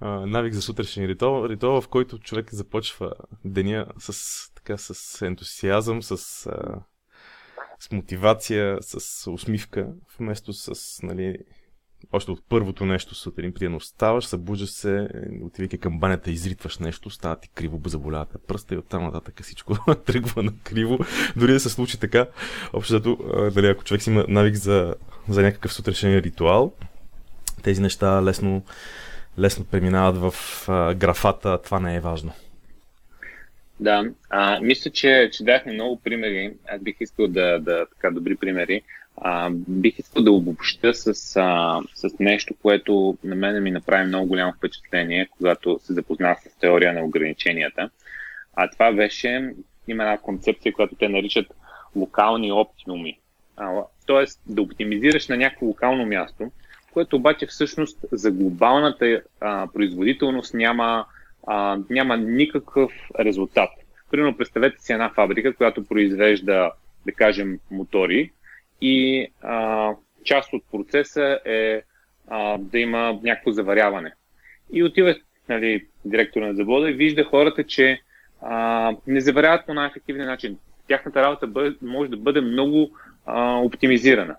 навик 0.00 0.54
за 0.54 0.62
сутрешен 0.62 1.04
ритуал, 1.04 1.48
ритуал, 1.48 1.80
в 1.80 1.88
който 1.88 2.18
човек 2.18 2.54
започва 2.54 3.12
деня 3.44 3.86
с, 3.98 4.52
така, 4.54 4.76
с 4.78 5.22
ентусиазъм, 5.26 6.02
с, 6.02 6.46
а, 6.46 6.80
с 7.78 7.92
мотивация, 7.92 8.78
с 8.80 9.26
усмивка, 9.30 9.88
вместо 10.18 10.52
с, 10.52 11.02
нали, 11.02 11.38
още 12.12 12.30
от 12.30 12.42
първото 12.48 12.86
нещо 12.86 13.14
сутрин, 13.14 13.52
приедно 13.52 13.80
ставаш, 13.80 14.24
събуждаш 14.24 14.70
се, 14.70 15.08
отивайки 15.42 15.78
към 15.78 15.98
банята, 15.98 16.30
изритваш 16.30 16.78
нещо, 16.78 17.10
става 17.10 17.36
ти 17.36 17.48
криво, 17.48 17.80
заболявате 17.86 18.38
пръста 18.38 18.74
и 18.74 18.78
оттам 18.78 19.04
нататък 19.04 19.42
всичко 19.42 19.94
тръгва 20.06 20.42
на 20.42 20.52
криво. 20.64 20.98
Дори 21.36 21.52
да 21.52 21.60
се 21.60 21.70
случи 21.70 22.00
така, 22.00 22.26
общото, 22.72 23.18
дали, 23.54 23.66
ако 23.66 23.84
човек 23.84 24.02
си 24.02 24.10
има 24.10 24.24
навик 24.28 24.54
за, 24.54 24.94
за 25.28 25.42
някакъв 25.42 25.72
сутрешен 25.72 26.18
ритуал, 26.18 26.72
тези 27.62 27.80
неща 27.80 28.22
лесно 28.22 28.62
лесно 29.38 29.64
преминават 29.64 30.16
в 30.16 30.34
а, 30.68 30.94
графата, 30.94 31.62
това 31.62 31.80
не 31.80 31.96
е 31.96 32.00
важно. 32.00 32.32
Да, 33.80 34.04
а, 34.30 34.60
мисля, 34.60 34.90
че, 34.90 35.30
че 35.32 35.44
дахме 35.44 35.72
много 35.72 36.00
примери. 36.00 36.52
Аз 36.68 36.80
бих 36.80 36.96
искал 37.00 37.28
да, 37.28 37.58
да 37.58 37.86
така 37.86 38.10
добри 38.10 38.36
примери. 38.36 38.82
А, 39.16 39.50
бих 39.52 39.98
искал 39.98 40.22
да 40.22 40.32
обобща 40.32 40.94
с, 40.94 41.36
а, 41.36 41.80
с 41.94 42.18
нещо, 42.18 42.54
което 42.62 43.18
на 43.24 43.34
мен 43.34 43.62
ми 43.62 43.70
направи 43.70 44.06
много 44.06 44.26
голямо 44.26 44.52
впечатление, 44.52 45.28
когато 45.30 45.78
се 45.82 45.92
запознах 45.92 46.38
с 46.40 46.58
теория 46.58 46.92
на 46.92 47.04
ограниченията. 47.04 47.90
А 48.54 48.70
това 48.70 48.92
беше, 48.92 49.54
има 49.88 50.02
една 50.02 50.18
концепция, 50.18 50.72
която 50.72 50.94
те 50.94 51.08
наричат 51.08 51.46
локални 51.96 52.52
оптимуми. 52.52 53.18
Тоест 54.06 54.40
да 54.46 54.62
оптимизираш 54.62 55.28
на 55.28 55.36
някакво 55.36 55.66
локално 55.66 56.06
място, 56.06 56.50
което 56.96 57.16
обаче 57.16 57.46
всъщност 57.46 57.98
за 58.12 58.30
глобалната 58.30 59.22
а, 59.40 59.66
производителност 59.74 60.54
няма, 60.54 61.04
а, 61.46 61.78
няма 61.90 62.16
никакъв 62.16 62.92
резултат. 63.20 63.70
Примерно 64.10 64.36
представете 64.36 64.82
си 64.82 64.92
една 64.92 65.10
фабрика, 65.10 65.54
която 65.54 65.84
произвежда, 65.84 66.70
да 67.06 67.12
кажем, 67.12 67.58
мотори 67.70 68.30
и 68.80 69.26
а, 69.42 69.90
част 70.24 70.52
от 70.52 70.62
процеса 70.72 71.38
е 71.44 71.82
а, 72.28 72.58
да 72.58 72.78
има 72.78 73.18
някакво 73.22 73.50
заваряване. 73.50 74.12
И 74.72 74.84
отива 74.84 75.14
нали, 75.48 75.86
директора 76.04 76.46
на 76.46 76.54
завода 76.54 76.90
и 76.90 76.94
вижда 76.94 77.24
хората, 77.24 77.64
че 77.64 78.00
а, 78.42 78.92
не 79.06 79.20
заваряват 79.20 79.66
по 79.66 79.74
най-ефективен 79.74 80.26
начин. 80.26 80.58
Тяхната 80.88 81.22
работа 81.22 81.46
бъде, 81.46 81.76
може 81.82 82.10
да 82.10 82.16
бъде 82.16 82.40
много 82.40 82.90
а, 83.26 83.56
оптимизирана. 83.56 84.36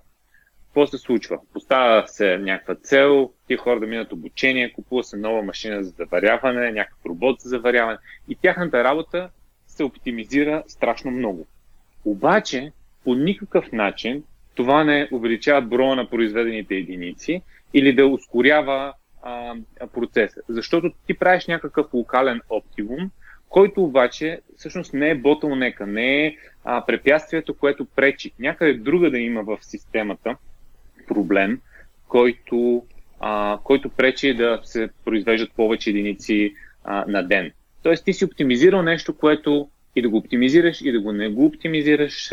Какво 0.77 0.87
се 0.87 0.97
случва? 0.97 1.39
Поставя 1.53 2.07
се 2.07 2.37
някаква 2.37 2.75
цел, 2.75 3.31
тия 3.47 3.57
хора 3.57 3.79
да 3.79 3.87
минат 3.87 4.11
обучение, 4.11 4.73
купува 4.73 5.03
се 5.03 5.17
нова 5.17 5.41
машина 5.41 5.83
за 5.83 5.89
заваряване, 5.89 6.71
някакъв 6.71 7.05
робот 7.05 7.41
за 7.41 7.49
заваряване 7.49 7.97
и 8.29 8.35
тяхната 8.35 8.83
работа 8.83 9.29
се 9.67 9.83
оптимизира 9.83 10.63
страшно 10.67 11.11
много. 11.11 11.47
Обаче, 12.05 12.71
по 13.03 13.15
никакъв 13.15 13.71
начин 13.71 14.23
това 14.55 14.83
не 14.83 15.09
увеличава 15.11 15.61
броя 15.61 15.95
на 15.95 16.09
произведените 16.09 16.75
единици 16.75 17.41
или 17.73 17.95
да 17.95 18.07
ускорява 18.07 18.93
а, 19.23 19.55
процеса. 19.93 20.41
Защото 20.49 20.91
ти 21.07 21.13
правиш 21.13 21.47
някакъв 21.47 21.93
локален 21.93 22.41
оптимум, 22.49 23.11
който 23.49 23.83
обаче 23.83 24.39
всъщност 24.57 24.93
не 24.93 25.09
е 25.09 25.15
ботълнека, 25.15 25.87
не 25.87 26.25
е 26.25 26.35
а, 26.63 26.85
препятствието, 26.85 27.57
което 27.57 27.85
пречи. 27.85 28.31
Някъде 28.39 28.73
друга 28.73 29.11
да 29.11 29.19
има 29.19 29.43
в 29.43 29.57
системата 29.61 30.37
проблем, 31.07 31.61
който, 32.07 32.85
а, 33.19 33.57
който 33.63 33.89
пречи 33.89 34.33
да 34.33 34.59
се 34.63 34.89
произвеждат 35.05 35.51
повече 35.55 35.89
единици 35.89 36.53
а, 36.83 37.05
на 37.07 37.23
ден. 37.23 37.51
Тоест 37.83 38.05
ти 38.05 38.13
си 38.13 38.25
оптимизирал 38.25 38.81
нещо, 38.81 39.17
което 39.17 39.69
и 39.95 40.01
да 40.01 40.09
го 40.09 40.17
оптимизираш, 40.17 40.81
и 40.81 40.91
да 40.91 40.99
го 40.99 41.11
не 41.11 41.29
го 41.29 41.45
оптимизираш, 41.45 42.31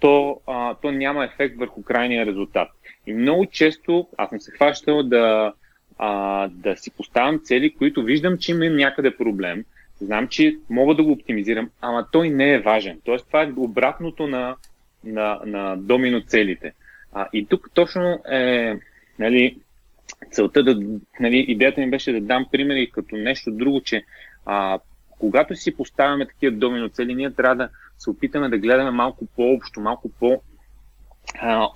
то, 0.00 0.40
а, 0.46 0.74
то 0.74 0.90
няма 0.90 1.24
ефект 1.24 1.58
върху 1.58 1.82
крайния 1.82 2.26
резултат. 2.26 2.68
И 3.06 3.12
много 3.12 3.46
често 3.46 4.08
аз 4.18 4.30
съм 4.30 4.40
се 4.40 4.50
хващал 4.50 5.02
да, 5.02 5.52
а, 5.98 6.48
да 6.48 6.76
си 6.76 6.90
поставям 6.90 7.40
цели, 7.44 7.74
които 7.74 8.02
виждам, 8.02 8.38
че 8.38 8.52
има 8.52 8.64
някъде 8.64 9.16
проблем. 9.16 9.64
Знам, 10.00 10.28
че 10.28 10.56
мога 10.70 10.94
да 10.94 11.02
го 11.02 11.12
оптимизирам, 11.12 11.70
ама 11.80 12.06
той 12.12 12.30
не 12.30 12.52
е 12.52 12.60
важен. 12.60 13.00
Тоест, 13.04 13.26
това 13.26 13.42
е 13.42 13.52
обратното 13.56 14.26
на, 14.26 14.56
на, 15.04 15.40
на 15.46 15.76
домино 15.76 16.22
целите. 16.26 16.72
А, 17.12 17.28
и 17.32 17.46
тук 17.46 17.70
точно 17.74 18.22
е 18.30 18.76
нали, 19.18 19.58
целта 20.32 20.62
да, 20.62 20.76
нали, 21.20 21.36
идеята 21.48 21.80
ми 21.80 21.90
беше 21.90 22.12
да 22.12 22.20
дам 22.20 22.46
примери 22.52 22.90
като 22.90 23.16
нещо 23.16 23.50
друго, 23.50 23.80
че 23.80 24.04
а, 24.46 24.78
когато 25.18 25.56
си 25.56 25.76
поставяме 25.76 26.26
такива 26.26 26.56
домино 26.56 26.88
цели, 26.88 27.14
ние 27.14 27.30
трябва 27.30 27.56
да 27.56 27.68
се 27.98 28.10
опитаме 28.10 28.48
да 28.48 28.58
гледаме 28.58 28.90
малко 28.90 29.26
по-общо, 29.36 29.80
малко 29.80 30.08
по- 30.08 30.42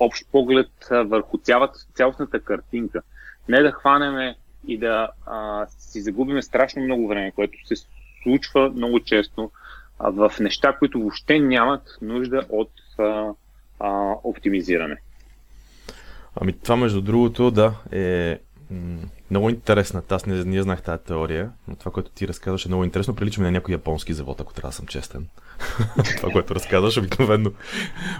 общ 0.01 0.26
поглед 0.32 0.70
върху 0.91 1.39
цялата, 1.39 1.78
цялостната 1.95 2.41
картинка. 2.41 3.03
Не 3.49 3.62
да 3.62 3.72
хванеме 3.72 4.37
и 4.66 4.78
да 4.78 5.09
а, 5.26 5.66
си 5.66 6.01
загубиме 6.01 6.43
страшно 6.43 6.82
много 6.82 7.09
време, 7.09 7.30
което 7.30 7.66
се 7.66 7.74
случва 8.22 8.70
много 8.70 9.01
често 9.01 9.51
а, 9.99 10.11
в 10.11 10.32
неща, 10.41 10.76
които 10.78 11.01
въобще 11.01 11.39
нямат 11.39 11.82
нужда 12.03 12.47
от 12.49 12.70
а, 12.99 13.32
а, 13.80 14.14
оптимизиране. 14.24 14.97
Ами 16.41 16.53
това 16.53 16.76
между 16.76 17.01
другото, 17.01 17.51
да, 17.51 17.74
е 17.93 18.39
много 19.30 19.51
интересна. 19.51 20.03
Аз 20.11 20.26
не, 20.26 20.45
не 20.45 20.62
знах 20.62 20.82
тази 20.82 21.05
теория, 21.05 21.51
но 21.68 21.76
това, 21.76 21.93
което 21.93 22.11
ти 22.11 22.28
разказваш 22.28 22.64
е 22.64 22.68
много 22.68 22.85
интересно. 22.85 23.14
Прилича 23.14 23.41
ми 23.41 23.45
на 23.45 23.51
някой 23.51 23.72
японски 23.72 24.12
завод, 24.12 24.41
ако 24.41 24.55
трябва 24.55 24.68
да 24.68 24.74
съм 24.74 24.87
честен. 24.87 25.28
това, 26.16 26.32
което 26.32 26.55
разказваш, 26.55 26.97
обикновено. 26.97 27.53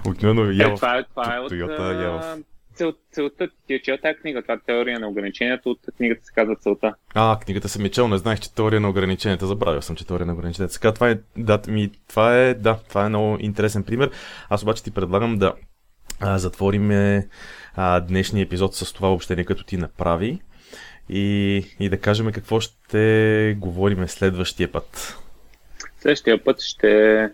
Обикновено 0.07 0.51
е, 0.51 0.75
това, 0.75 0.97
е, 0.97 1.03
това 1.03 1.35
е 1.35 1.39
от, 1.39 1.51
Toyota, 1.51 2.03
я 2.03 2.37
цел, 2.75 2.93
целта 3.11 3.47
ти 3.67 3.73
е 3.73 3.81
чел 3.81 3.97
тази 4.01 4.19
книга, 4.19 4.41
това 4.41 4.53
е 4.53 4.59
теория 4.65 4.99
на 4.99 5.07
ограничението, 5.07 5.69
от 5.69 5.79
книгата 5.97 6.25
се 6.25 6.33
казва 6.33 6.55
целта. 6.55 6.93
А, 7.13 7.39
книгата 7.39 7.69
съм 7.69 7.83
ми 7.83 7.89
чел, 7.89 8.07
не 8.07 8.17
знаех, 8.17 8.39
че 8.39 8.55
теория 8.55 8.81
на 8.81 8.89
ограниченията, 8.89 9.47
забравил 9.47 9.81
съм, 9.81 9.95
че 9.95 10.07
теория 10.07 10.25
на 10.25 10.33
ограниченията. 10.33 10.73
Сега 10.73 10.93
това 10.93 11.09
е, 11.09 11.17
да, 11.37 11.61
ми, 11.67 11.91
това 12.09 12.37
е, 12.37 12.53
да, 12.53 12.79
това 12.89 13.05
е 13.05 13.09
много 13.09 13.37
интересен 13.39 13.83
пример. 13.83 14.11
Аз 14.49 14.63
обаче 14.63 14.83
ти 14.83 14.91
предлагам 14.91 15.37
да 15.37 15.53
а, 16.19 16.37
затворим 16.37 16.91
а, 17.75 17.99
днешния 17.99 18.43
епизод 18.43 18.75
с 18.75 18.93
това 18.93 19.13
общение, 19.13 19.45
като 19.45 19.63
ти 19.63 19.77
направи 19.77 20.41
и, 21.09 21.55
и 21.79 21.89
да 21.89 21.97
кажем 21.97 22.31
какво 22.31 22.59
ще 22.59 23.55
говорим 23.59 24.07
следващия 24.07 24.71
път. 24.71 25.17
Следващия 25.99 26.43
път 26.43 26.61
ще 26.61 27.29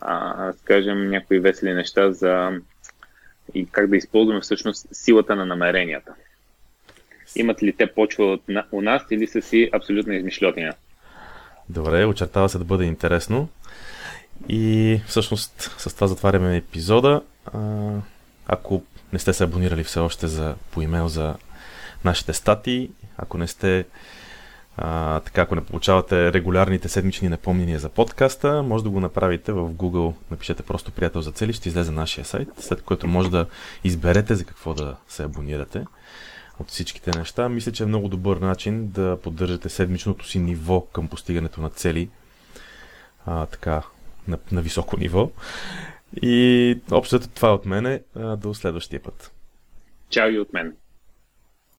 а, 0.00 0.52
скажем 0.52 1.10
някои 1.10 1.38
весели 1.38 1.72
неща 1.72 2.12
за 2.12 2.50
и 3.54 3.66
как 3.66 3.90
да 3.90 3.96
използваме 3.96 4.40
всъщност 4.40 4.86
силата 4.92 5.36
на 5.36 5.46
намеренията. 5.46 6.14
Имат 7.36 7.62
ли 7.62 7.72
те 7.72 7.86
почва 7.86 8.24
от, 8.24 8.42
у 8.72 8.80
нас 8.80 9.02
или 9.10 9.26
са 9.26 9.42
си 9.42 9.70
абсолютно 9.72 10.12
измишлетина? 10.12 10.74
Добре, 11.68 12.04
очертава 12.04 12.48
се 12.48 12.58
да 12.58 12.64
бъде 12.64 12.84
интересно. 12.84 13.48
И 14.48 15.00
всъщност 15.06 15.74
с 15.78 15.94
това 15.94 16.06
затваряме 16.06 16.56
епизода. 16.56 17.22
Ако 18.52 18.82
не 19.12 19.18
сте 19.18 19.32
се 19.32 19.44
абонирали 19.44 19.84
все 19.84 20.00
още 20.00 20.26
за, 20.26 20.54
по 20.70 20.82
имейл 20.82 21.08
за 21.08 21.34
нашите 22.04 22.32
статии, 22.32 22.90
ако 23.16 23.38
не 23.38 23.46
сте 23.46 23.84
а, 24.76 25.20
така, 25.20 25.42
ако 25.42 25.54
не 25.54 25.64
получавате 25.64 26.32
регулярните 26.32 26.88
седмични 26.88 27.28
напомнения 27.28 27.78
за 27.78 27.88
подкаста, 27.88 28.62
може 28.62 28.84
да 28.84 28.90
го 28.90 29.00
направите 29.00 29.52
в 29.52 29.68
Google, 29.68 30.14
напишете 30.30 30.62
просто 30.62 30.92
приятел 30.92 31.20
за 31.20 31.32
цели, 31.32 31.52
ще 31.52 31.68
излезе 31.68 31.92
нашия 31.92 32.24
сайт, 32.24 32.48
след 32.58 32.82
което 32.82 33.06
може 33.06 33.30
да 33.30 33.46
изберете 33.84 34.34
за 34.34 34.44
какво 34.44 34.74
да 34.74 34.96
се 35.08 35.22
абонирате 35.22 35.84
от 36.58 36.68
всичките 36.68 37.18
неща. 37.18 37.48
Мисля, 37.48 37.72
че 37.72 37.82
е 37.82 37.86
много 37.86 38.08
добър 38.08 38.36
начин 38.36 38.88
да 38.88 39.18
поддържате 39.22 39.68
седмичното 39.68 40.28
си 40.28 40.38
ниво 40.38 40.80
към 40.80 41.08
постигането 41.08 41.60
на 41.60 41.70
цели 41.70 42.08
а, 43.26 43.46
така, 43.46 43.82
на, 44.28 44.38
на 44.52 44.62
високо 44.62 44.96
ниво. 44.96 45.30
И 46.22 46.78
общото 46.90 47.28
това 47.28 47.48
е 47.48 47.52
от 47.52 47.66
мене. 47.66 48.02
До 48.38 48.54
следващия 48.54 49.02
път. 49.02 49.32
Чао 50.10 50.30
и 50.30 50.38
от 50.38 50.52
мен. 50.52 50.76